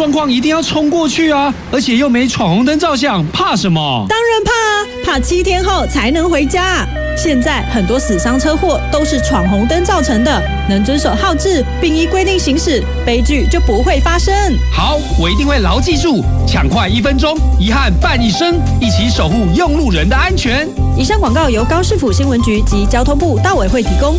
[0.01, 1.53] 状况一定要冲过去啊！
[1.71, 4.03] 而且又没闯红灯照相，怕什么？
[4.09, 4.87] 当然怕啊。
[5.05, 6.87] 怕七天后才能回家。
[7.15, 14.33] 现在很多死伤车祸都是闯红灯造成的，能遵守号志并依规定行驶，悲剧就不会发生。
[14.73, 20.67] 好，我一定会牢记住，抢快一分钟，遗憾伴一生，一起守护用路人的安全。
[20.97, 24.17] 以上广告由高市府新闻局及交通部道委会提供。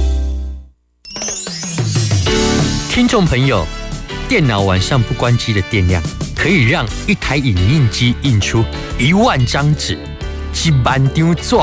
[2.88, 3.66] 听众朋友，
[4.33, 6.03] 电脑晚上不关机的电量，
[6.35, 8.64] 可以让一台影印机印出
[8.99, 9.99] 一万张纸，
[10.55, 11.55] 几万张纸。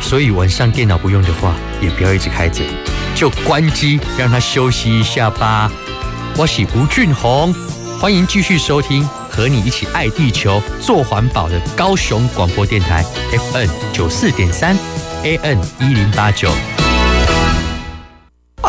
[0.00, 2.64] 所以晚上电脑不用的话，也不要一直开着，
[3.14, 5.70] 就关机，让它休息一下吧。
[6.38, 7.54] 我是吴俊宏，
[8.00, 13.04] 欢迎继续收听，和你一起爱地球、做环保的高雄广播电台
[13.52, 14.74] FM 九四点三
[15.22, 16.50] AN 一零八九。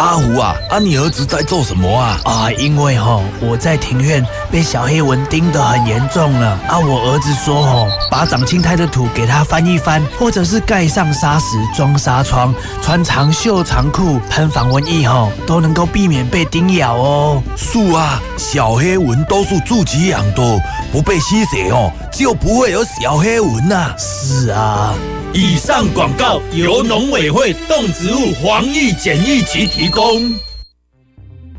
[0.03, 2.19] 阿胡啊，啊，你儿子在做什么啊？
[2.25, 4.21] 啊，因为哈、我在庭院
[4.53, 6.51] 被小黑蚊叮得很严重了。
[6.67, 17.41] 啊，我儿子说吼、哦，把长青苔的土给他翻一翻，或者是盖上沙石装纱窗，穿长袖长裤喷防蚊液吼，都能够避免被叮咬哦。
[17.57, 20.61] 是啊，小黑蚊都是自己养的，
[20.91, 23.95] 不被吸血哦，就不会有小黑蚊呐、啊。
[23.97, 24.93] 是啊。
[25.33, 30.31] 以上广告由农委会动植物防疫检疫局提供。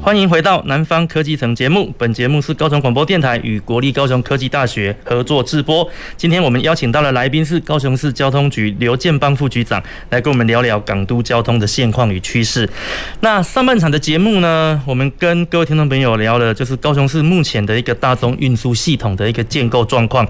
[0.00, 5.86] 欢迎回到南方科技城节目，本节目是高雄广播电台与国立高雄科技大学合作制播。
[6.16, 12.66] 今天我们邀请到的来宾是高雄市交通局刘建邦副局长，来跟我们聊聊港都交通的现况与趋势。
[13.20, 20.26] 那上半场的节目呢，我们跟各位听众朋友聊了，就是高雄市目前的一个大众运输系统的一个建构状况。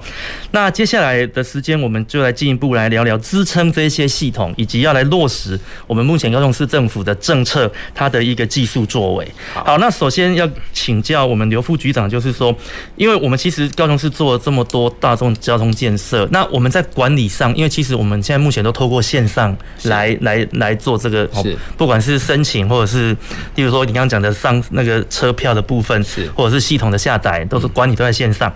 [0.51, 9.25] 那接下来的时间，我们就来进一步来聊聊支撑这些系统，以及要来落实我们目前高雄市政府的政策，它的一个技术作为。
[9.65, 12.55] 好，那首先要请教我们刘副局长，就是说，
[12.95, 21.29] 因为我们其实高雄市做了这么多大众交通建设，那我们在管理上，因为其实我们现在目前都透过线上来来来做这个，
[21.77, 23.15] 不管是申请或者是，
[23.55, 26.29] 例如说你刚刚讲的上那个车票的部分，是。
[26.35, 28.53] 或者是系统的下载，都是管理都在线上。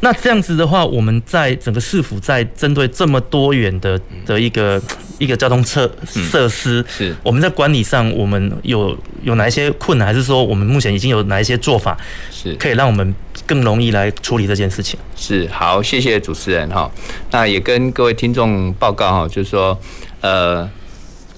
[0.00, 4.80] 那这样子的话，我们在整个市府在针对这么多元的的一个
[5.18, 10.44] 一个交通设设施，是我们在管理上，我们有有哪一些困难，还是说？
[10.44, 11.96] 我们目前已经有哪一些做法，
[12.30, 13.14] 是可以让我们
[13.46, 14.98] 更容易来处理这件事情？
[15.16, 16.90] 是好，谢谢主持人哈。
[17.30, 19.78] 那也跟各位听众报告哈，就是说，
[20.20, 20.68] 呃，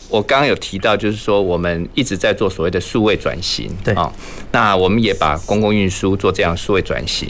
[0.09, 4.13] 我刚刚有提到，就是说我们一直在做所谓的数位转型，对啊。
[4.53, 7.29] 那我们也把公共运输做这样数位转型。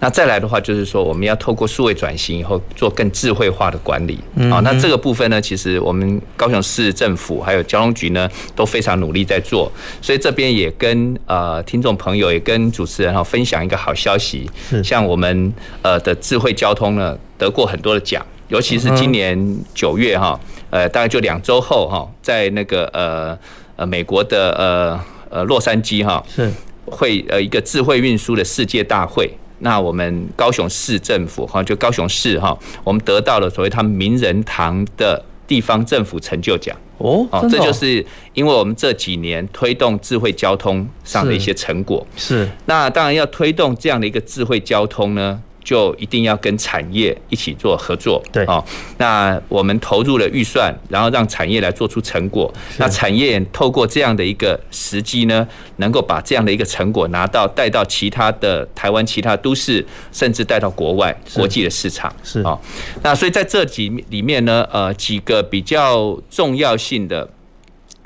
[0.00, 4.18] 那再来的话，就是说我们要透过数位转型以后，做更智慧化的管理。
[4.50, 9.70] 好，那这个部分呢，其实我们高雄市政府还有交通局呢，都非常努力在做。
[10.00, 14.50] 所以这边也跟呃听众朋友，也跟主持人哈分享一个好消息。
[14.82, 20.38] 像我们呃的智慧交通呢，得过很多的奖，尤其是今年九月哈，
[20.72, 23.38] 呃大概就两周后哈，在那个呃
[23.76, 26.50] 呃美国的呃呃洛杉矶哈，是
[26.86, 29.30] 会呃一个智慧运输的世界大会。
[29.58, 42.48] 那我们高雄市政府哈，就高雄市哈，我们得到了所谓他们名人堂的地方政府成就奖哦，哦，这就是因为我们这几年推动智慧交通上的一些成果是。
[42.64, 45.40] 那当然要推动这样的一个智慧交通呢。
[45.64, 48.62] 就一定要跟产业一起做合作，对哦。
[48.98, 52.52] 那我们投入了预算，然后让产业来做出成果。
[52.78, 55.46] 那产业透过这样的一个时机呢，
[55.76, 62.58] 能够把这样的一个成果拿到带到其他的台湾其他都市，甚至带到国外国际的市场是哦。
[63.02, 67.28] 那所以在这几里面呢，呃，几个比较重要性的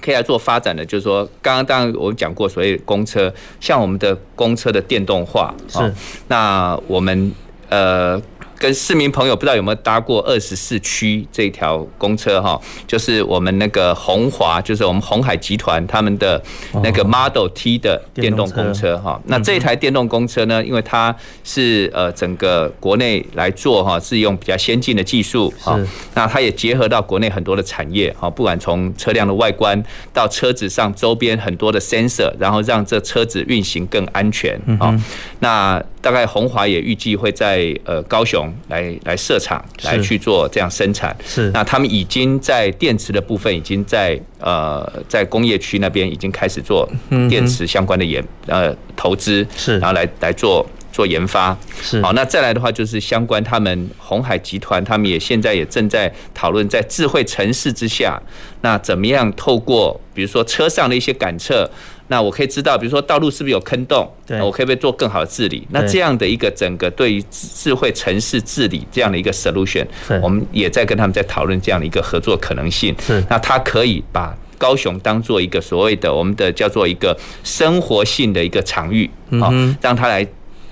[0.00, 5.92] 可以来做发展的，就是说，刚刚当然我们讲过，所谓公车，像我们的公车的电动化，是，
[6.28, 7.32] 那我们
[7.68, 8.20] 呃。
[8.58, 16.42] 跟市民朋友不知道有没有搭过二十四区这条公车哈，就是我们那个鸿华，就是我们鸿海集团他们的
[16.82, 19.20] 那个 Model T 的电动公车哈。
[19.26, 21.14] 那这台电动公车呢，因为它
[21.44, 25.78] 是呃整个国内来做哈，是用比较先进的技术哈。
[26.14, 34.98] 那它也结合到国内很多的产业哈，不管从车辆的外观到车子上周边很多的 sensor，然后让这车子运行更安全啊。
[35.40, 41.16] 那大概红华也预计会在呃高雄来来设厂来去做这样生产。
[41.26, 41.50] 是。
[41.50, 46.88] 那他们已经在电池的部分已经在呃在工业区那边已经开始做
[47.28, 49.44] 电池相关的研呃投资。
[49.56, 49.80] 是。
[49.80, 51.58] 然后来来做做研发。
[51.82, 52.00] 是。
[52.02, 58.22] 好，那再来的话就是相关他们红海集团他们也现在也正在讨论在智慧城市之下，
[58.60, 61.68] 那怎么样透过比如说车上的一些感测。
[62.08, 64.08] 那我可以知道，比如说道路是不是有坑洞？
[64.24, 65.66] 对，我可不可以做更好的治理？
[65.70, 69.84] 那这样的一个整个对于智慧城市治理这样的一个 solution，
[70.22, 72.94] 我们也在跟他们在讨论这样的一个合作可能性。
[73.00, 80.24] 是，那他可以把高雄当做一个所谓的我们的叫做一个生活性的一个场域，好，让他来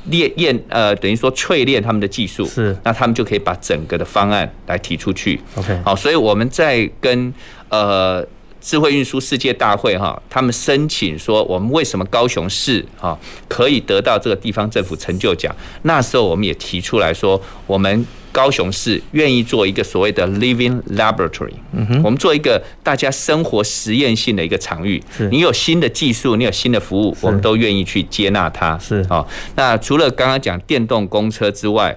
[0.04, 2.46] 练验呃，等于说淬炼他们的技术。
[2.46, 5.40] 是，那他们就可以把整个的方案来提出去。
[5.56, 7.34] OK，好，所以我们在跟
[7.68, 8.24] 呃。
[8.64, 15.54] 智慧运输世界大会哈，他们申请说，我们为什么高雄市哈可以得到这个地方政府成就奖？
[15.82, 25.00] 那时候我们也提出来说，我们高雄市愿意做一个所谓的 living laboratory，嗯哼，我们做一个大家生活实验性的一个场域。
[25.30, 28.78] 你有新的技术，你有新的服务，我们都愿意去接纳它。
[28.78, 29.24] 是啊，
[29.56, 31.94] 那除了刚刚讲电动公车之外，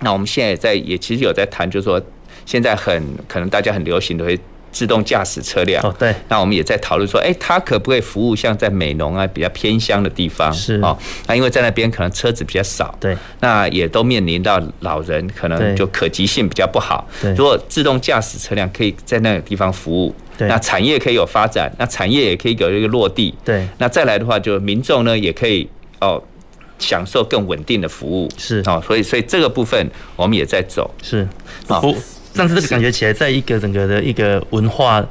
[0.00, 2.00] 那我们现在也在也其实有在谈，就是说
[2.46, 4.40] 现在很可能大家很流行的会。
[4.72, 10.50] 自动驾驶车辆哦，对，那我们也在讨论说，哎，它可不可以服务像在美浓啊比较偏乡的地方？
[10.52, 10.96] 是哦，
[11.26, 17.06] 那因为在那边可能车子比较少，对，那也都面临到老人可能就可及性比较不好。
[17.20, 23.34] 对，如果自动驾驶车辆可以在那个地方服务，对，那产业可以有发展，那产业也可以有一个落地。
[23.44, 25.68] 对，那再来的话，就民众呢也可以
[26.00, 26.22] 哦
[26.78, 28.28] 享受更稳定的服务。
[28.38, 30.90] 是哦，所以所以这个部分我们也在走。
[31.02, 31.28] 是，
[31.68, 31.82] 好。
[32.34, 35.04] 但是这个感觉起来，在一个整个的一个文化，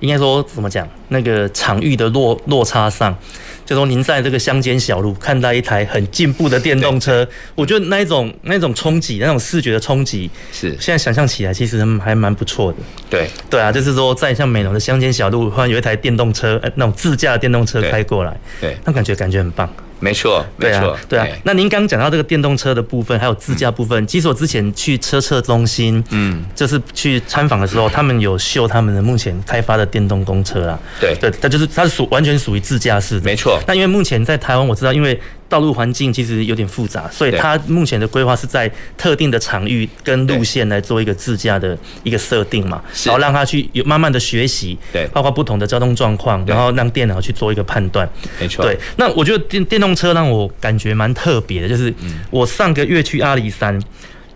[0.00, 0.88] 应该说怎么讲？
[1.08, 3.16] 那个场域的落落差上，
[3.64, 12.78] 就说您在这个乡间小路看到一台很进步的电动车，我觉得那一种那一种冲击，那种视觉的冲击，是现在想象起来其实还蛮不错的。
[13.08, 19.72] 对对啊，就是说在像美浓的乡间小路，忽然有一台电动车，那种自驾电动车开过来，对，那感觉感觉很棒。
[20.04, 21.26] 没错，没错，对啊。
[21.44, 30.78] 那您刚讲到这个电动车的部分，还有自驾部分，其实我之前去车测中心，嗯，就是去参访的时候，他们有秀他们的目前开发的电动公车啦。
[31.00, 33.24] 对，对，它就是它是属完全属于自驾式的。
[33.24, 33.58] 没错。
[33.66, 35.18] 那因为目前在台湾，我知道，因为
[35.48, 48.08] 道路环境其实有点复杂，所以它目前的规划是在特定的场域跟路线来做一个自驾的一个设定嘛，然后让它去有慢慢的学习，对，包括不同的交通状况，然后让电脑去做一个判断。
[48.40, 48.64] 没错。
[48.64, 51.92] 对，那我觉得电电动车让我感觉蛮特别的，就是
[52.30, 53.80] 我上个月去阿里山。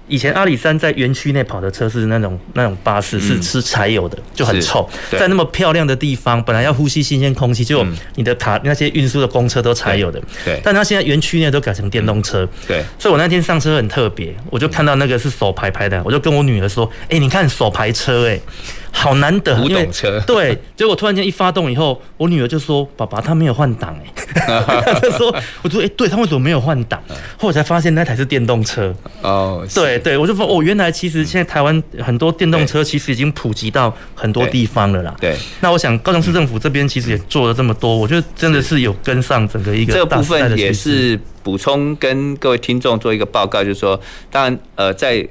[0.08, 4.88] 以前阿里山在园区内跑的车是那种那种巴士，是吃柴油的，就很臭。
[5.12, 7.86] 在那么漂亮的地方，本来要呼吸新鲜空气，就
[8.16, 10.20] 你的卡那些运输的公车都柴油的。
[10.44, 10.60] 对。
[10.64, 12.48] 但他现在园区内都改成电动车。
[12.66, 12.82] 对。
[12.98, 18.40] 所以我那天上车很特别，我就看到那个是手排排的，我就跟我女儿说：“哎，你看手排车，哎。”
[18.90, 23.96] 好难得，古董车对，结果突然间一发动以后，我女儿就说：“爸爸，他没有换挡。”
[24.46, 27.00] 哎，她说：“我说，哎，对，他为什么没有换挡？”
[27.38, 28.94] 后来才发现那台是电动车。
[29.22, 35.14] 哦，对对，我就说哦，原来其实现在台湾很多电动车其实已经普及到很多地方了啦。
[35.20, 45.26] 对，那我想高雄市政府这边其实也做了这么多，我觉得真的是有跟上整个一个这个部分也是补充跟各位听众做一个报告，就是说，当然呃在。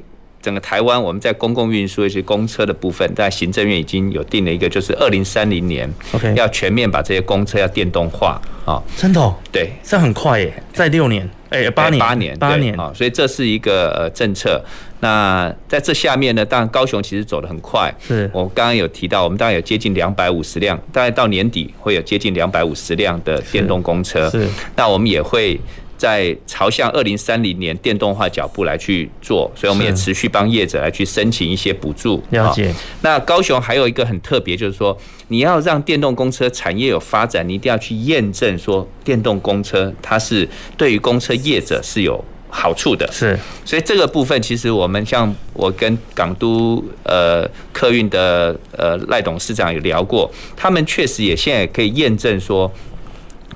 [0.47, 8.81] 整个台湾，我们在公共运输，一些公车的部分，在行政院已经有定了一个，就是二零三零年，OK，要全面把这些公车要电动化啊。
[8.95, 9.19] 真的？
[9.19, 9.35] 哦？
[9.51, 12.93] 对，这很快耶，在六年，哎，八年，八年，八年啊。
[12.95, 14.63] 所以这是一个呃政策。
[15.01, 17.93] 那在这下面呢，当然高雄其实走得很快。
[17.99, 24.29] 是我刚刚有提到，我们大概有接近两百五十辆，大概到年底会有接近两百五十辆的电动公车。
[24.29, 25.59] 是，那我们也会。
[25.97, 32.23] 在朝向二零三零年电动化脚步来去做，所以我们也持续帮业者来去申请一些补助。
[32.29, 32.73] 了解。
[33.01, 34.97] 那高雄还有一个很特别，就是说
[35.29, 43.09] 你要让电动公车产业有发展，你一定要去验证说电动公车它是对于公车业者是有好处的。
[43.11, 52.71] 是，所以这个部分其实我们像我跟港都呃客运的呃赖董事长有聊过，他们确实也现在可以验证说，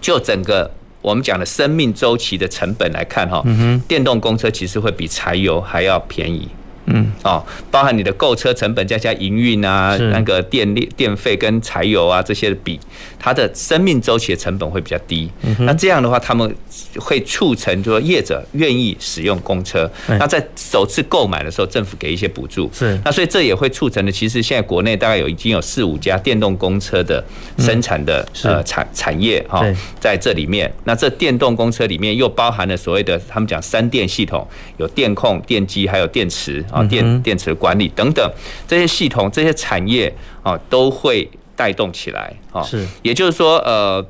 [0.01, 0.69] 就整个
[1.01, 3.43] 我们讲的生命周期的成本来看哈，
[3.87, 6.47] 电动公车其实会比柴油还要便宜。
[6.87, 12.79] 嗯，哦，包含你的购车成本，加加营运啊，那个电力电费跟柴油啊这些的比，
[13.21, 15.29] 它的生命周期的成本会比较低。
[15.59, 16.55] 那这样的话，他们
[16.95, 19.87] 会促成就说业者愿意使用公车。
[20.07, 22.67] 那在首次购买的时候，政府给一些补助。
[22.73, 24.11] 是，那所以这也会促成的。
[24.11, 27.23] 其实现在国内大概有已经有四五家电动公车的
[27.59, 29.63] 生产的呃产产业哈，
[29.99, 30.73] 在这里面。
[30.85, 34.47] 那这电动公车里面又包含了所谓的他们讲三电系统，
[34.77, 36.65] 有电控、电机还有电池。
[36.71, 38.31] 啊，电电池管理等等
[38.65, 40.11] 这些系统、这些产业
[40.41, 42.61] 啊，都会带动起来啊。
[42.63, 44.05] 是，也就是说，呃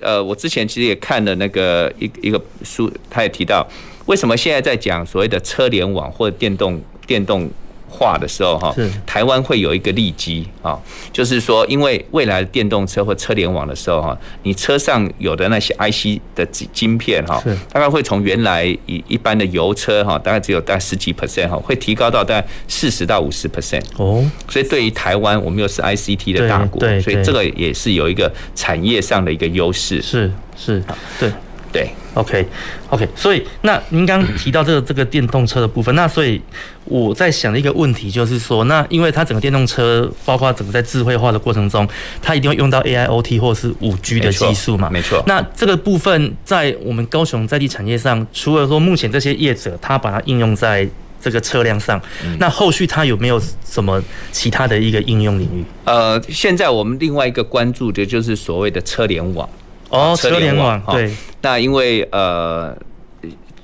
[0.00, 3.66] 呃，我之前其实也看了那个一一个书，他也提到，
[4.06, 7.50] 为什么现在在讲所谓的车联网或者电动电动。
[7.88, 8.74] 化的时候哈，
[9.06, 10.78] 台湾会有一个利基啊，
[11.12, 24.24] 就是说，因为未来的电动车或车联网的时候哈，你车上有的那些 IC 的晶片哈，大概会从原来一一般的油车哈，大概只有大概十几 percent 哈，会提高到大概四十到五十 percent 哦。
[24.48, 30.02] 所以对于台湾，我们又是 ICT 的大国，所以这个也是有一个产业上的一个优势。
[30.02, 30.82] 是是，
[31.18, 31.32] 对。
[31.70, 32.46] 对，OK，OK，、
[32.90, 36.40] okay, okay, 所以那您刚刚提到这个这个电动车的部分，那所以
[36.84, 41.86] 我在想的一个问题就是说，那因为它整个电动车，包括整个在智慧化的过程中，
[42.22, 44.88] 它一定会用到 AIoT 或是五 G 的技术嘛？
[44.90, 45.22] 没错。
[45.26, 50.88] 那这个部分在我们高雄在地产业上，除了说目前这些业者他把它应用在
[51.20, 52.00] 这个车辆上，
[52.38, 53.38] 那后续它有没有
[53.68, 54.02] 什么
[54.32, 55.62] 其他的一个应用领域？
[55.84, 59.46] 呃，现在我们另外一个关注的就是所谓的车联网。
[59.90, 61.10] 哦，车联网对。
[61.40, 62.76] 那因为呃，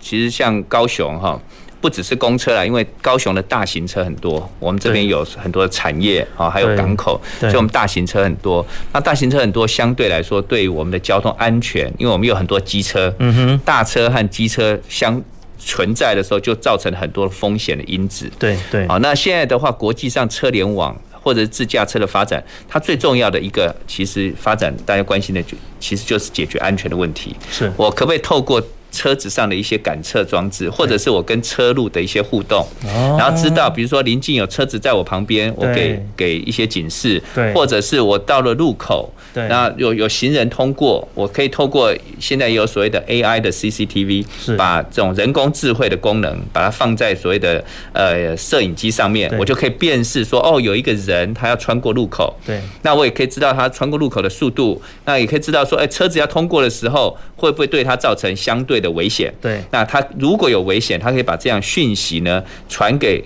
[0.00, 1.38] 其实像高雄哈，
[1.80, 8.64] 不只是公车啦，因为高雄的大型车很多，我们这边有很多的产业啊，还有港口，所以我们大型车很多。
[8.92, 15.20] 那大型车很多，相对来说，对于我们的交通安全，因为我们有很多机车，嗯哼，大车和机车相
[15.58, 18.30] 存在的时候，就造成了很多风险的因子。
[18.38, 18.86] 对对。
[18.86, 20.96] 好，那现在的话，国际上车联网。
[21.24, 27.34] 或者自驾车的发展，它最重要的一个其实发展大家关心的就其实就是解决安全的问题。
[27.50, 28.62] 是我可不可以透过
[28.94, 32.64] 车子上的一些感测装置，或者是我跟车路的一些互动，
[33.18, 37.20] 然后知道，比如说临近有车子在我旁边，我给给一些警示，
[37.52, 39.12] 或者是我到了路口，
[39.48, 44.24] 那有有行人通过，我可以透过现在有所谓的 AI 的 CCTV，
[44.56, 63.24] 把这种人工智慧的功能，把它放在所谓的呃摄影机上面，我就可以辨识说，哦，有一个人他要穿过路口，对，那我也可以知道他穿过路口的速度，那也可以知道说，哎，车子要通过的时候，会不会对他造成相对的危险，对，那他如果有危险，他可以把这样讯息呢传给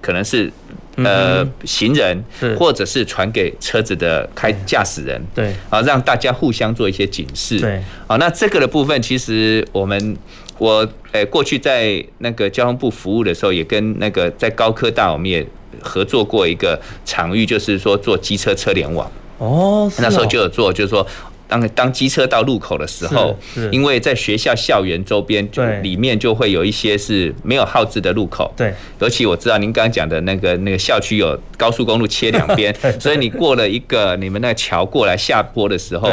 [0.00, 0.50] 可能是
[0.96, 2.24] 呃行人，
[2.56, 10.16] 或者是传给车子的开驾驶人，对，啊，让大家互相做一些警示，对，啊，那这个的部分其实我们
[10.58, 15.44] 我诶过去在那个交通部服务的时候，也跟那个在高科大我们也
[15.82, 21.06] 合作过一个场域，就是说做机车车联网，哦，那时候就有做，就是说。
[21.50, 23.36] 当当机车到路口的时候，
[23.72, 28.50] 因为在学校校园周边，就里面就会有一些是没有号志的路口。
[28.56, 36.08] 对，尤其我知道您刚刚讲的那个那个校区有高速公路切两边， 所以你过了一个你们那桥过来下坡的时候，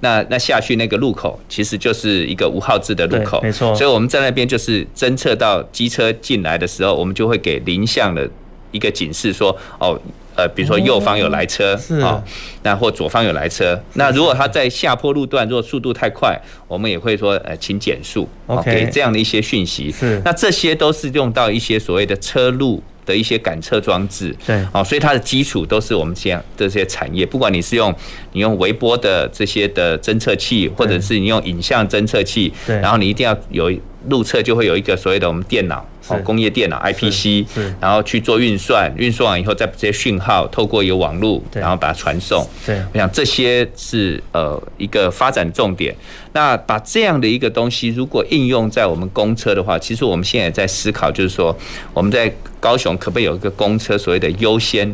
[0.00, 3.40] 那那下去那个路口其实就是一个无号志的路口。
[3.42, 8.30] 没错，所以我们在那边就是侦测到机车进来的时候，我们就会给零向的
[8.70, 10.00] 一个警示说哦。
[10.36, 12.22] 呃，比如说右方有来车，啊，
[12.62, 19.90] 那或左方有来车，那如果他在下坡路段，如果速度太快，我们也会说，呃，请减速，OK，给这样的一些讯息。
[19.90, 27.94] 是，那这些都是用到一些所谓的车路的一些感测装置，对，哦，所以它的基础都是我们这样这些产业，不管你是用
[28.32, 33.72] 你用微波的这些的侦测器，或者是你用影像侦测器，对，然后你一定要有
[34.08, 35.86] 路侧就会有一个所谓的我们电脑。
[36.08, 37.44] 哦，工业电脑 IPC，
[37.80, 42.46] 然后去做运算，运算完以后再把这些讯号透过一个网络，然后把它传送。
[42.64, 45.92] 对，我想这些是呃一个发展重点。
[46.32, 51.52] 那把这样的一个东西，如果应用在我们公车的话，其实我们现在也在思考，就是说
[51.92, 54.88] 我们在高雄可不可以有一个公车所谓的优先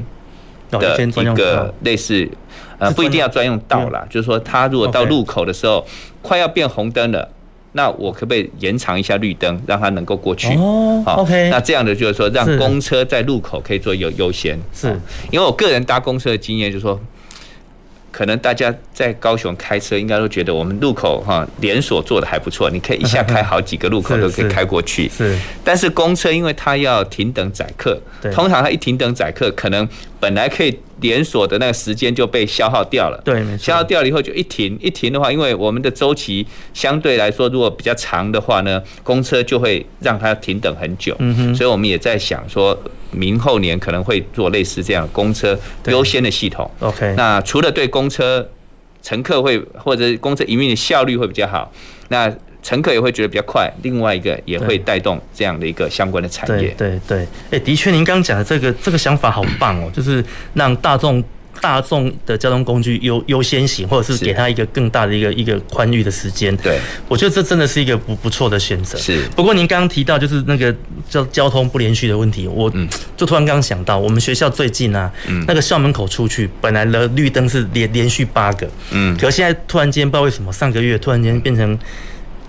[0.70, 2.26] 的一个类似
[2.78, 5.86] 呃不一定要专用道啦，就是说它如果到路口的时候
[6.22, 7.28] 快要变红灯了。
[7.72, 10.54] 那我可不可以延长一下绿灯，让它能够过去？
[10.56, 11.48] 哦，OK。
[11.50, 14.58] 那这样的就是说，让公车在路口可以做优优先。
[14.74, 14.88] 是，
[15.30, 17.00] 因为我个人搭公车的经验就是说，
[18.10, 25.08] 可能大家在高雄开车，应该都觉得我们路口哈连锁做的还不错，你可以一下开好几个路口 都可以开过去。
[25.08, 27.98] 是，但是公车因为它要停等载客，
[28.32, 29.88] 通常它一停等载客，可能
[30.20, 33.20] 本来可以连锁的那个时间就被消耗掉了。
[33.22, 33.64] 对，没错。
[33.66, 41.14] 消耗掉了以后就一停，一停的话，因为我们的周期相对来说如果比较长的话呢，公车就会让它停等很久。
[41.18, 41.54] 嗯哼。
[41.54, 42.78] 所以我们也在想说。
[43.14, 46.70] 明后年可能会做类似这样公车优先的系统。
[46.80, 48.48] OK，那除了对公车
[49.02, 51.70] 乘客会或者公车营运的效率会比较好，
[52.08, 53.70] 那乘客也会觉得比较快。
[53.82, 56.74] 另外一个也会带动这样的一个相关的产业。
[56.78, 61.22] 对对对，哎，的确，您刚刚讲的这个这个想法好棒哦，就是让大众。
[61.60, 66.56] 大众的交通工具优优先行，或者是给他一个更大的一个一个宽裕的时间。
[66.56, 68.98] 对，我觉得这真的是一个不不错的选择。
[68.98, 69.22] 是。
[69.36, 70.74] 不过您刚刚提到就是那个
[71.08, 72.72] 交交通不连续的问题，我
[73.16, 75.12] 就突然刚刚想到，我们学校最近啊，
[75.46, 81.78] 那个校门口出去本来的绿灯是连连续八个，嗯，可是现在突然间不知道为什么上个月突然间变成。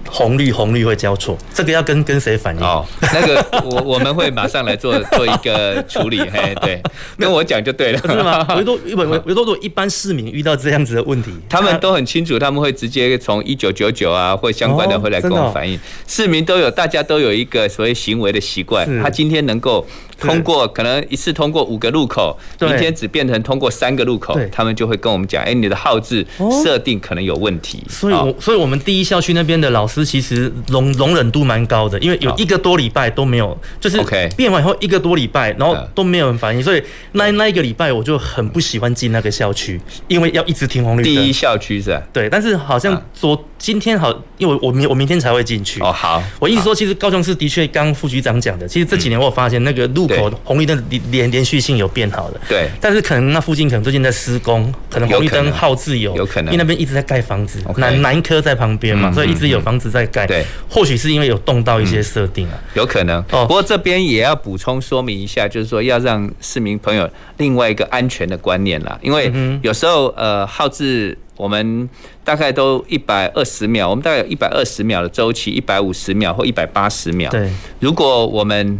[0.09, 2.61] 红绿红绿会交错，这个要跟跟谁反映？
[2.61, 6.81] 哦，那个我我们会马上来做做一个处理， 嘿，对，
[7.17, 8.45] 跟我讲就对了，是吗？
[8.55, 15.79] 维多维维维多多，一般市民遇到这样子的问题，他们都很清楚，他们会直接从一九九九啊或相关的会来跟我反映。
[16.07, 19.85] 市民都有，大家都有一个所谓行为的习惯，他今天能够。
[20.19, 26.25] 通过可能一次通过五个路口，明天只变成通过三个路口，他们就会跟我们讲，哎，你的号志
[26.63, 27.83] 设定可能有问题。
[27.89, 34.01] 所以，我所以我们第一校区那边的老师其实容容忍度蛮高的，因为有一个多礼拜都没有，就是
[34.35, 36.81] 变完以后一个多礼拜，然后都没有人反应，所以
[37.13, 41.13] 那那一个礼拜我就很不喜欢进那个校区，因为要一直停红绿灯。
[41.13, 42.01] 第一校区是吧？
[42.13, 45.79] 对，但是好像昨今天好，因为我明我明天才会进去。
[45.79, 50.29] 哦，好，我意思说，其实高雄市的确刚副局长讲的，其实这几年我有发现那个路口。
[50.43, 63.23] 红绿灯连连连续性有变好了，对，但是可能那附近可能最近在施工，可能红绿灯号志有，有可能，因为那边一直在盖房子，南南科在旁边嘛，所以一直有房子在盖，对，或许是因为有动到一些设定啊，有可能。
[63.31, 63.45] 哦。
[63.47, 71.89] 不过这边也要补充说明一下，就是说要让市民朋友另外一个安全的观念啦，因为有时候呃号志我们
[72.23, 78.79] 大概都一百二十秒，我们大概有一百二十秒的周期，一百五十秒或一百八十秒，对，如果我们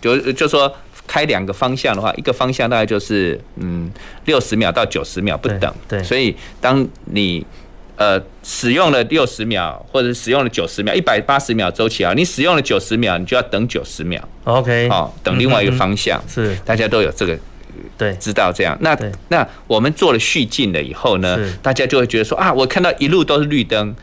[0.00, 0.72] 就就说。
[1.06, 3.90] 开两个方向的话，一个方向大概就是嗯
[4.26, 7.44] 六十秒到九十秒不等，对，对，所以当你
[7.96, 16.56] 呃使用了六十秒或者使用了九十秒，一百八十秒周期啊，你使用了九十秒，你就要等九十秒，OK，哦，等另外一个方向，是。
[16.64, 17.36] 大家都有这个
[17.96, 18.14] 对。
[18.14, 18.96] 知道这样，那
[19.28, 23.94] 那我们做了续进了以后呢，大家就会觉得说啊，我看到一路都是绿灯，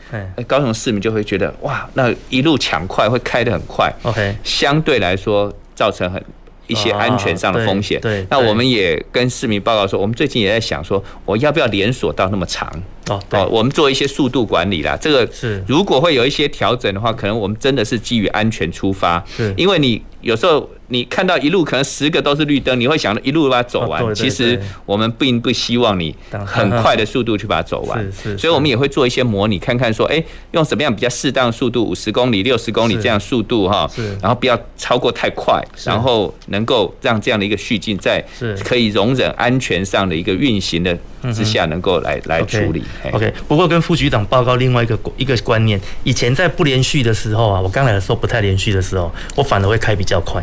[0.46, 6.22] 高雄市民就会觉得哇，那一路抢快会开得很快，OK，相对来说造成很。
[6.66, 12.70] 一些安全上的风险，对，那我们也跟市民报告说，我们最近也在想说，我要不要连锁到那么长？
[13.08, 14.94] 哦，对，我们做一些速度管理啦。
[15.00, 15.64] 这个是。
[15.66, 20.68] 如果会有一些调整的话，可能我们真的是基于安全出发，是，因为你有时候。
[20.88, 24.14] 你看到一路可能十个都是绿灯，你会想着一路把它走完。
[24.14, 26.14] 其实我们并不希望你
[26.46, 28.12] 很快的速度去把它走完。
[28.38, 30.22] 所以我们也会做一些模拟，看看说，哎，
[30.52, 33.90] 用什么样比较适当的速度，五十公里、六十公里这样速度哈，
[34.22, 38.24] 然后不要超过太快，然后能够让这样的一个续进在
[38.64, 40.96] 可以容忍安全上的一个运行的
[41.34, 42.82] 之下，能够来来处理。
[43.12, 50.42] OK，不过跟副局长报告另外一个一个观念，以前在不连续的时候啊，我刚来的时候不太连续的时候，我反而会开比较快。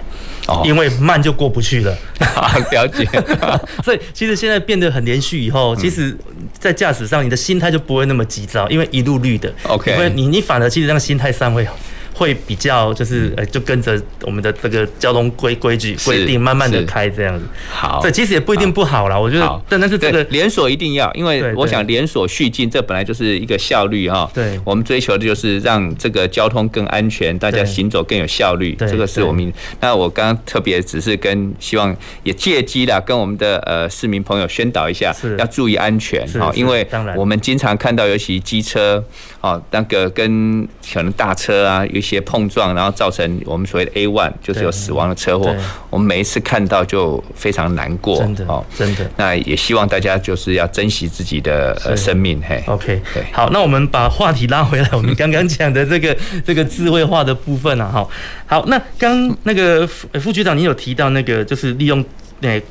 [0.63, 1.97] 因为慢就过不去了，
[2.71, 3.07] 了解。
[3.83, 6.15] 所以其实现在变得很连续以后，其实，
[6.59, 9.51] 在驾驶上你的心态就不会那么急躁，因为一路绿的。
[9.63, 11.75] OK，因为你你反而其实让心态上会好。
[12.15, 17.45] 会比较就是呃，就跟着我们的这个交通规规矩规定，慢慢的开这样子。
[17.69, 19.19] 好，这其实也不一定不好啦。
[19.19, 24.31] 我觉得，但但是这个连锁一定要，因为我想连锁续进，这本来就是一个效率哈。
[24.33, 28.73] 对，我们追求的就是让这个交通更安全，大家行走更有效率。
[28.79, 29.51] 这个是我们。
[29.81, 31.93] 那我刚刚特别只是跟希望
[32.23, 36.87] 也借机啦，跟我们的呃市民朋友宣导一下，要注意安全哈，因为
[37.17, 39.03] 我们经常看到，尤其机车。
[39.45, 45.55] 哦，那个跟可能大车啊有一些碰撞，然后造成我们所谓的 A one 就是有死亡的车祸，
[45.91, 48.17] 我们每一次看到就非常难过。
[48.17, 49.07] 真的哦，真的。
[49.17, 52.41] 那也希望大家就是要珍惜自己的呃生命。
[52.41, 53.23] 嘿，OK，对。
[53.31, 58.07] 好，那我们把话题拉回来，我们刚刚讲的这个 这个智慧化的部分啊，哈，
[58.47, 62.03] 好，那刚那个副副局长，你有提到那个就是利用。
[62.41, 62.61] 那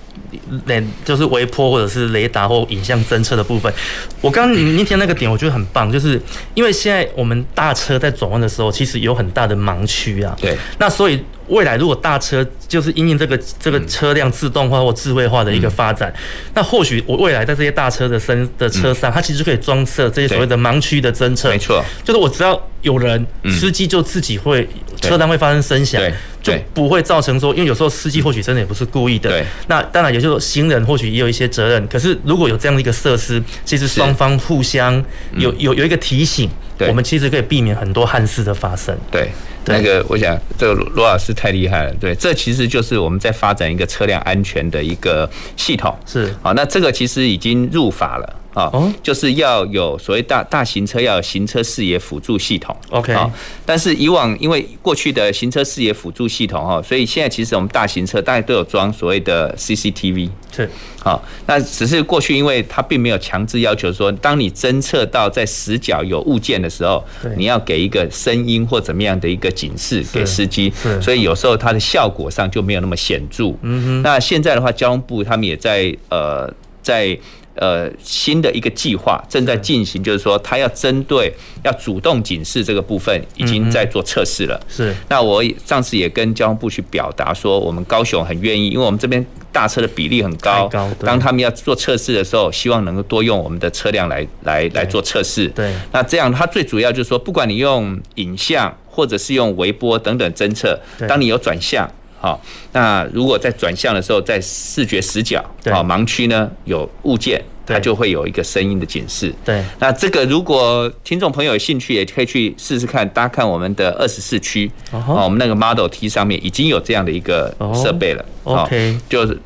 [0.66, 3.72] 那就是微波或者是雷达或影像侦测的部分。
[4.20, 6.20] 我刚刚您提那个点，我觉得很棒，就是
[6.54, 10.36] 因为现在我们大车在转弯的时候，其实有很大的盲区啊。
[10.40, 10.56] 对。
[10.78, 16.20] 那所以未来如果大车就是因应这个这个车辆自动化或智慧化的一个发展，嗯、
[16.54, 21.50] 那或许我未来在这些大车的身的车上，嗯、它其实可以装设这些所谓的盲区的侦测。
[21.50, 21.84] 没错。
[22.02, 24.68] 就是我只要有人，司机就自己会
[25.00, 26.02] 车辆会发生声响。
[26.44, 29.30] 就不会造成说，因为有时候司机或许真的也不是故意的。
[29.30, 29.46] 对。
[29.66, 31.86] 那当然，也就是说行人或许也有一些责任。
[31.88, 35.02] 可是如果有这样的一个设施，其实双方互相
[35.36, 36.48] 有有有一个提醒，
[36.88, 38.96] 我们其实可以避免很多憾事的发生。
[39.10, 39.30] 对。
[39.66, 41.94] 那个，我想这个罗老师太厉害了。
[41.94, 45.26] 对，这其实就是我们在发展一个车辆安全的一个
[45.56, 45.96] 系统。
[46.04, 46.30] 是。
[46.42, 48.36] 好，那这个其实已经入法了。
[48.54, 52.74] 啊，就是要有所谓大大型车要有行车视野辅助系统。
[52.90, 53.28] OK，啊，
[53.66, 60.30] 但是以往因为过去的行车视野辅助系统哈，所以现在其实我们大型车大概都有装所谓的 CCTV。
[60.54, 60.70] 是，
[61.02, 67.04] 好，那只是过去因为它并没有强制要求说，当你侦测到在死角有物件的时候，
[67.36, 70.72] 你要给一个声音或怎么样的一个警示给司机。
[70.80, 73.52] 是，所以有时候它的效果上就没有那么显著。
[73.62, 76.48] 嗯哼，那现在的话，交通部他们也在呃
[76.80, 77.18] 在。
[77.56, 81.32] 呃，新的一个计划正在进行，就是说，它要针对
[81.62, 84.60] 要主动警示这个部分，已经在做测试了。
[84.68, 84.94] 是。
[85.08, 90.68] 那我上次也跟交通部去表达说，我们高雄很愿意，因为我们这边大车的比例很高。
[90.68, 90.90] 高。
[91.00, 95.46] 当他们要做测试的时候，希望能够多用我们的车辆来来来做测试。
[95.48, 95.72] 对。
[95.92, 101.88] 那这样，它最主要就是说，不管你用影像或者是用微波等等侦测，当你有转向。
[102.24, 102.40] 好，
[102.72, 109.30] 那如果在转向的时候，在视觉死角啊盲区呢有物件，它就会有一个声音的警示。
[109.44, 113.06] 对，那这个如果听众朋友有兴趣，也可以去试试看。
[113.10, 118.24] 大家看我们的二十四区啊，我们那个 Model T 上面已经有这样的一个设备了。
[118.44, 119.38] OK，就是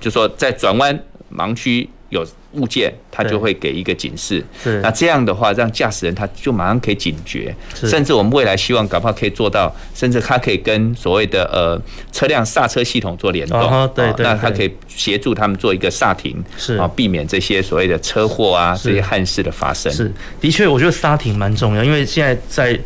[0.00, 0.98] 就说在转弯
[1.30, 2.26] 盲区有。
[2.58, 4.44] 物件，它就会给一个警示。
[4.62, 7.54] 是，那这样的话，让驾驶人他就马上可以警觉。
[7.74, 11.80] 甚至我们未来希望搞不好可以做到，甚至它可以跟所谓的呃
[12.12, 13.90] 车辆刹车系统做联动。
[13.94, 14.24] 对对。
[14.24, 19.92] 那它可以协助他们做一个刹停，是啊，避免这些所谓的车祸啊这些憾事的发生。
[19.92, 22.78] 是，的确，我觉得刹停蛮重要，因为现在在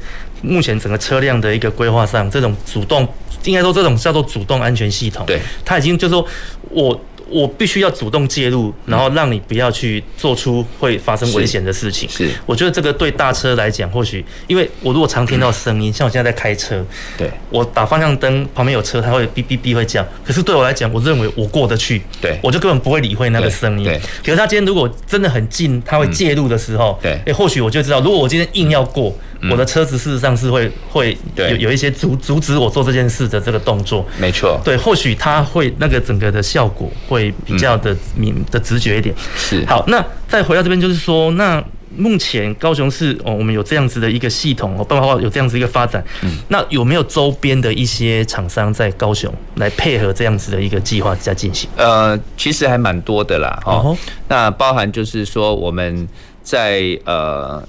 [0.43, 3.07] 目前整个车辆的一个规划上，这种主动
[3.45, 6.27] 应该说这种叫做主动安全系统，对，它已经就是说
[6.69, 7.01] 我。
[7.33, 12.09] 我必须要主动介入，然后让你不要去做出会发生危险的事情。
[12.09, 16.85] 是，我觉得这个对大车来讲，或许因为我如果常听到声音，像我现在在开车，
[17.17, 20.07] 对，我打方向灯旁边有车，它会哔哔哔会叫。
[20.25, 23.85] 可是对我来讲，我认为我过得去，对，我就根本不会理会那个声音。
[23.85, 29.15] 对，可是他今天如果真的很近，他会介入的时候，对，诶，或许我就知道，如果我今天硬要过。
[29.51, 39.15] 我的车子事实上是会会有有一些阻阻止我做这件事的这个动作，没错，对，或许它会那个整个的效果会比较的敏的直觉一点。
[39.37, 41.63] 是，好，那再回到这边，就是说，那
[41.97, 51.69] 目前高雄市哦，我们有这样子的一个系统哦，包括有这样子一个发展，嗯，那有没有周边的一些厂商在高雄来配合这样子的一个计划在进行？
[51.77, 53.97] 呃，其实还蛮多的啦，哦，
[54.29, 56.07] 那包含就是说我们
[56.45, 57.63] 在呃。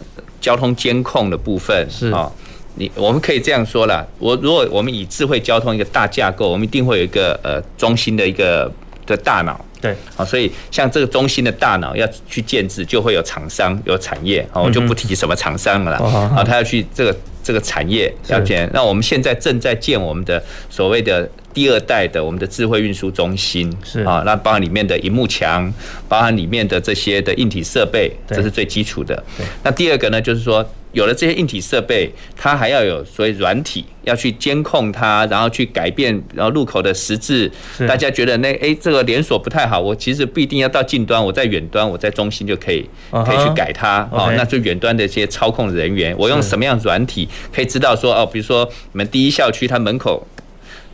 [0.43, 2.11] 交通监控的部分是。
[2.11, 2.29] 啊，
[2.75, 8.71] 你我们可以这样说了，我如果我们以智慧交通一个大架构，我们一定会有一个呃中心的一个
[9.05, 15.99] 的大脑，对，啊，所以像这个中心的大脑要去建置，就会有厂商有产业好，我就不提什么厂商了啦，
[16.35, 21.29] 啊，他要去这个这个产业要建，那我们现在正在建我们的所谓的。
[21.53, 25.71] 第二代的我们的智慧运输中心是啊，那包含里面的荧幕墙，
[26.09, 29.23] 包含里面的这些的硬体设备，这是最基础的。
[29.61, 37.51] 那第二个呢，就是说有了这些硬体设备，它还要有所谓软体要去监控它，然后去改变，然后路口的实质。
[37.87, 44.07] 大家觉得那哎这个连锁不太好，我其实不一定要到近端，我在远端，我在中心就可以可以去改它。
[44.11, 50.25] 哦，那就远端的一些操控人员，我用什么样软体可以知道说哦，比如说你们第一校区它门口。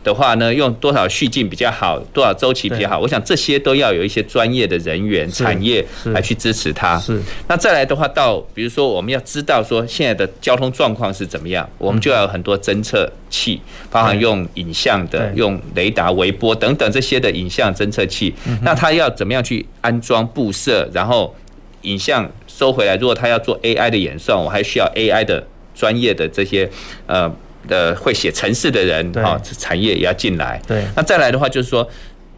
[0.02, 2.98] 的话呢，用多少序径比较好，多少周期比较好？
[2.98, 6.98] 我想这些都要有一些专业的人员、产业来去支持它。
[6.98, 7.20] 是。
[7.48, 18.34] 那再来的话，到比如说我们要知道说现在的交通状况是怎么样，我们就要有很多侦测器，包含用影像的、用雷达、微波等等这些的影像侦测器。
[18.62, 21.34] 那它要怎么样去安装、布设，然后
[21.82, 22.96] 影像收回来？
[22.96, 26.70] 如果它要做 AI 的演算，我还需要 AI 的专业的这些
[27.06, 27.30] 呃。
[27.68, 30.60] 的会写城市的人啊，产业也要进来。
[30.66, 31.88] 对，那再来的话就是说，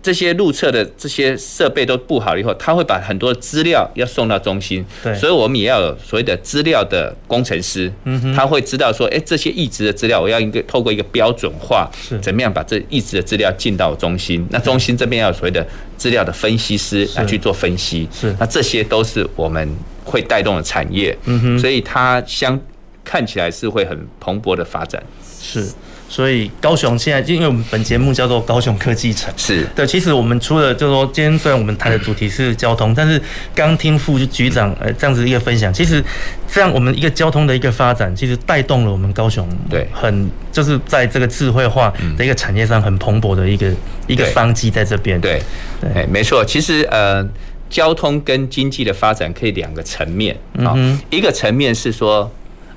[0.03, 12.19] 这些路测的这些设备都布好了以后，他会把很多资料要送到中心，对，所以我们也要有所谓的资料的工程师，嗯哼，他会知道说，哎，这些异质的资料，我要一个透过一个标准化，是。
[12.19, 14.45] 怎么样把这异质的资料进到中心？
[14.51, 15.65] 那中心这边要有所谓的
[15.97, 19.69] 资料的分析师来去做分析，是，那这些都是我们
[20.05, 22.59] 会带动的产业，嗯哼，所以它相
[23.05, 25.03] 看起来是会很蓬勃的发展，
[25.41, 25.69] 是。
[26.09, 29.87] 所以高雄现在，因为我们本节目叫做高雄科技城，是对。
[29.87, 33.19] 其实我们除了就是说，今天虽然我们谈的主题是交通，但是
[33.55, 36.05] 刚听副局长呃这样子一个分享，其实
[36.47, 43.73] 这样我们一个交通的一个发展，其实带动了我们高雄对很就是在这个智慧化的一个产业上很蓬勃的一个
[44.07, 45.19] 一个商机在这边。
[45.19, 45.41] 对
[45.81, 46.45] 对，没错。
[46.45, 47.27] 其实呃，
[47.71, 50.77] 交通跟经济的发展可以两个层面啊，
[51.09, 52.31] 一个层面是说。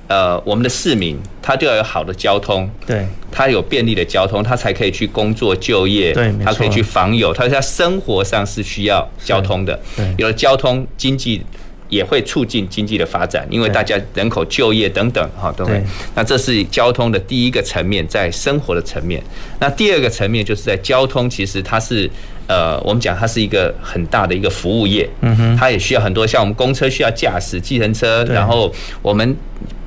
[0.08, 9.78] 呃，我们的市民他就要有好的交通，对，他有便利的交通，他才可以去工作就业，对，他可以去访友，他在生活上是需要交通的。
[9.96, 11.42] 对，有了交通，经济
[11.88, 15.82] 也会促进经济的发展，因为大家人口就业等等，哈，都会。
[16.14, 19.20] 那这是交通的第一个层面，在生活的层面。
[19.58, 22.08] 那第二个层面就是在交通，其实它是
[22.46, 29.36] 呃，我们讲它是一个很大的一个服务业，嗯哼，它也需要很多像我们公车需要驾驶，计程车，然后我们。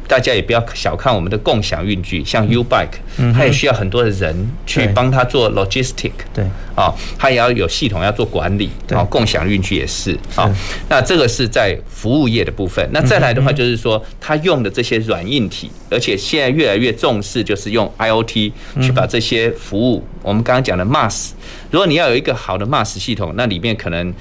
[0.10, 2.98] 大家也不要小看我们的共享运具，像 U Bike，
[3.32, 4.36] 它也需要很多的人
[4.66, 6.44] 去帮他做 logistic，对，
[6.76, 10.52] 啊，它也要有系统要做管理，啊，共享运具也是，啊，
[10.90, 12.84] 那这个是在服务业的部分。
[12.92, 18.52] 那再来的话，就是说，它用的这些软硬体，而且现在越来越重视，就是用 IoT
[18.82, 21.34] 去把这些服务，我们刚刚讲的 MaaS，
[21.70, 24.12] 如果你要有一个好的 MaaS 系统，那里面可能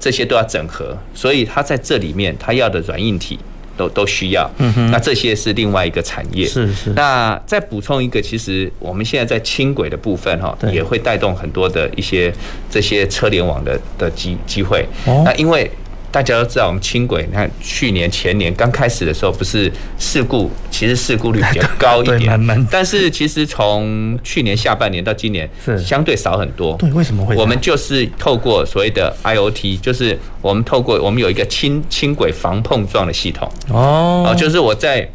[0.00, 3.38] 这些都要整合，所以它在这里面，它要的软硬体。
[3.76, 6.90] 都都需要，嗯哼，那这些是另外一个产业，是是。
[6.94, 12.32] 那再补充一个，其实我们现在在轻轨的部分哈，也会带动很多的一些
[12.70, 14.86] 这些车联网的的机机会。
[15.24, 15.70] 那因为。
[16.12, 22.38] 大家都知道，我们轻轨，你看去年前年刚开始的时候，不是事故，其实事故率比较高一点。
[22.70, 26.76] 但是其实从去年下半年到今年，是相对少很多。
[26.76, 27.34] 对，为什么会？
[27.34, 33.50] 我们就是透过所谓的 IoT，就是我们透过我们有一个轻轻轨防碰撞的系统。
[33.70, 34.36] 哦。
[34.36, 35.08] 就是我在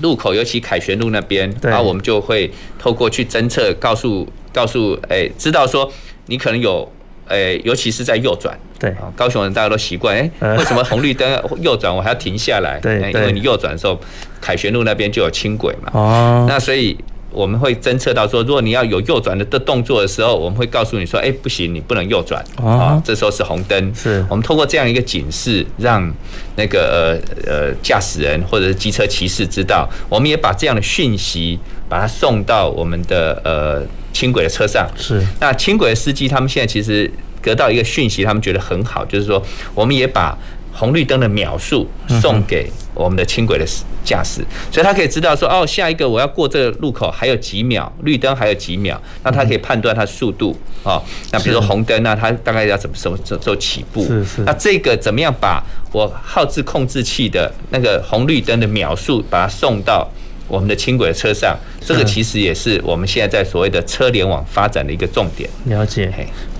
[0.00, 5.92] 路口，尤其凯旋路那边，然后我们就会透过去侦测，告诉告诉哎，知道说
[6.26, 6.90] 你可能有。
[7.28, 11.28] 诶，尤其是在右转，对，高雄人大家都习惯，诶， 为什么红绿灯
[11.60, 12.78] 右转我还要停下来？
[12.80, 13.98] 对，因为你右转的时候，
[14.40, 15.90] 凯旋路那边就有轻轨嘛。
[15.92, 16.96] 哦，那所以
[17.34, 22.42] 我们会侦测到说，如果你要有右转的的动作的时候，我们会告诉你说，哎，不行，你不能右转。
[22.56, 23.94] 哦，这时候是红灯。
[23.94, 26.10] 是，我们通过这样一个警示，让
[26.56, 31.58] 那个呃呃驾驶人或者是机车骑士知道，我们也把这样的讯息
[31.88, 33.82] 把它送到我们的呃。
[34.14, 37.10] 轻轨的车上是，那轻轨的司机他们现在其实
[37.42, 40.38] 得到一个讯息，他们觉得很好，就是说我们也把
[40.74, 41.88] 红绿灯的秒数
[42.20, 43.64] 送给我们的轻轨的
[44.04, 51.02] 驾驶，所以他可以知道说哦，下一个我要过这个路口还有几秒，绿灯还有几秒，那他可以判断它速度哦。
[51.32, 54.04] 那比如说红灯，那他大概要怎么什么时候起步？
[54.04, 54.42] 是是。
[54.42, 55.62] 那这个怎么样把
[55.92, 60.08] 我耗制控制器的那个红绿灯的秒数把它送到
[60.48, 61.56] 我们的轻轨车上？
[61.80, 65.48] 这个其实也是我们现在在所谓的车联网发展的一个重点。
[65.66, 66.10] 了解，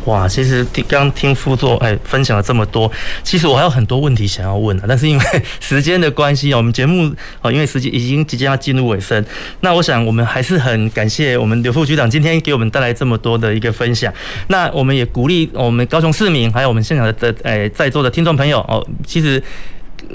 [0.05, 2.91] 哇，其实听刚听副座哎分享了这么多，
[3.23, 5.25] 其实我还有很多问题想要问啊，但是因为
[5.61, 7.11] 时间的关系啊，我们节目
[7.41, 9.25] 哦，因为时间已经即将要进入尾声，
[9.61, 14.13] 那我想我们还是很感谢我们刘副局长今天给我们带来这么多的一个分享。
[14.49, 19.43] 那我们也鼓励我们高雄市民，还有我们现场的的哎在座的听众朋友哦，其实。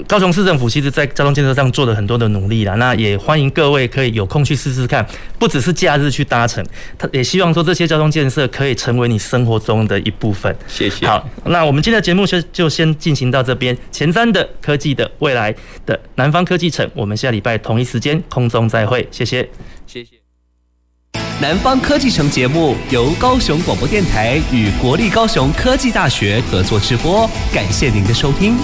[0.06, 2.74] 高雄市政府其实，在交通建设上做了很多的努力啦。
[2.74, 5.06] 那也欢迎各位可以有空去试试看，
[5.38, 6.64] 不只是假日去搭乘，
[6.98, 10.54] 他也希望说这些交通建设可以成为你生活中的一部分。
[10.66, 11.06] 谢谢。
[11.06, 13.76] 好，那我们今天的节目就就先进行到这边。
[13.90, 19.06] 前瞻的科技的未来的南方科技城，我们下礼拜同一时间空中再会。
[19.10, 19.48] 谢谢，
[19.86, 20.10] 谢谢。
[21.40, 28.56] 南方科技城节目由高雄广播电台与国立高雄科技大学合作直播，感谢您的收听。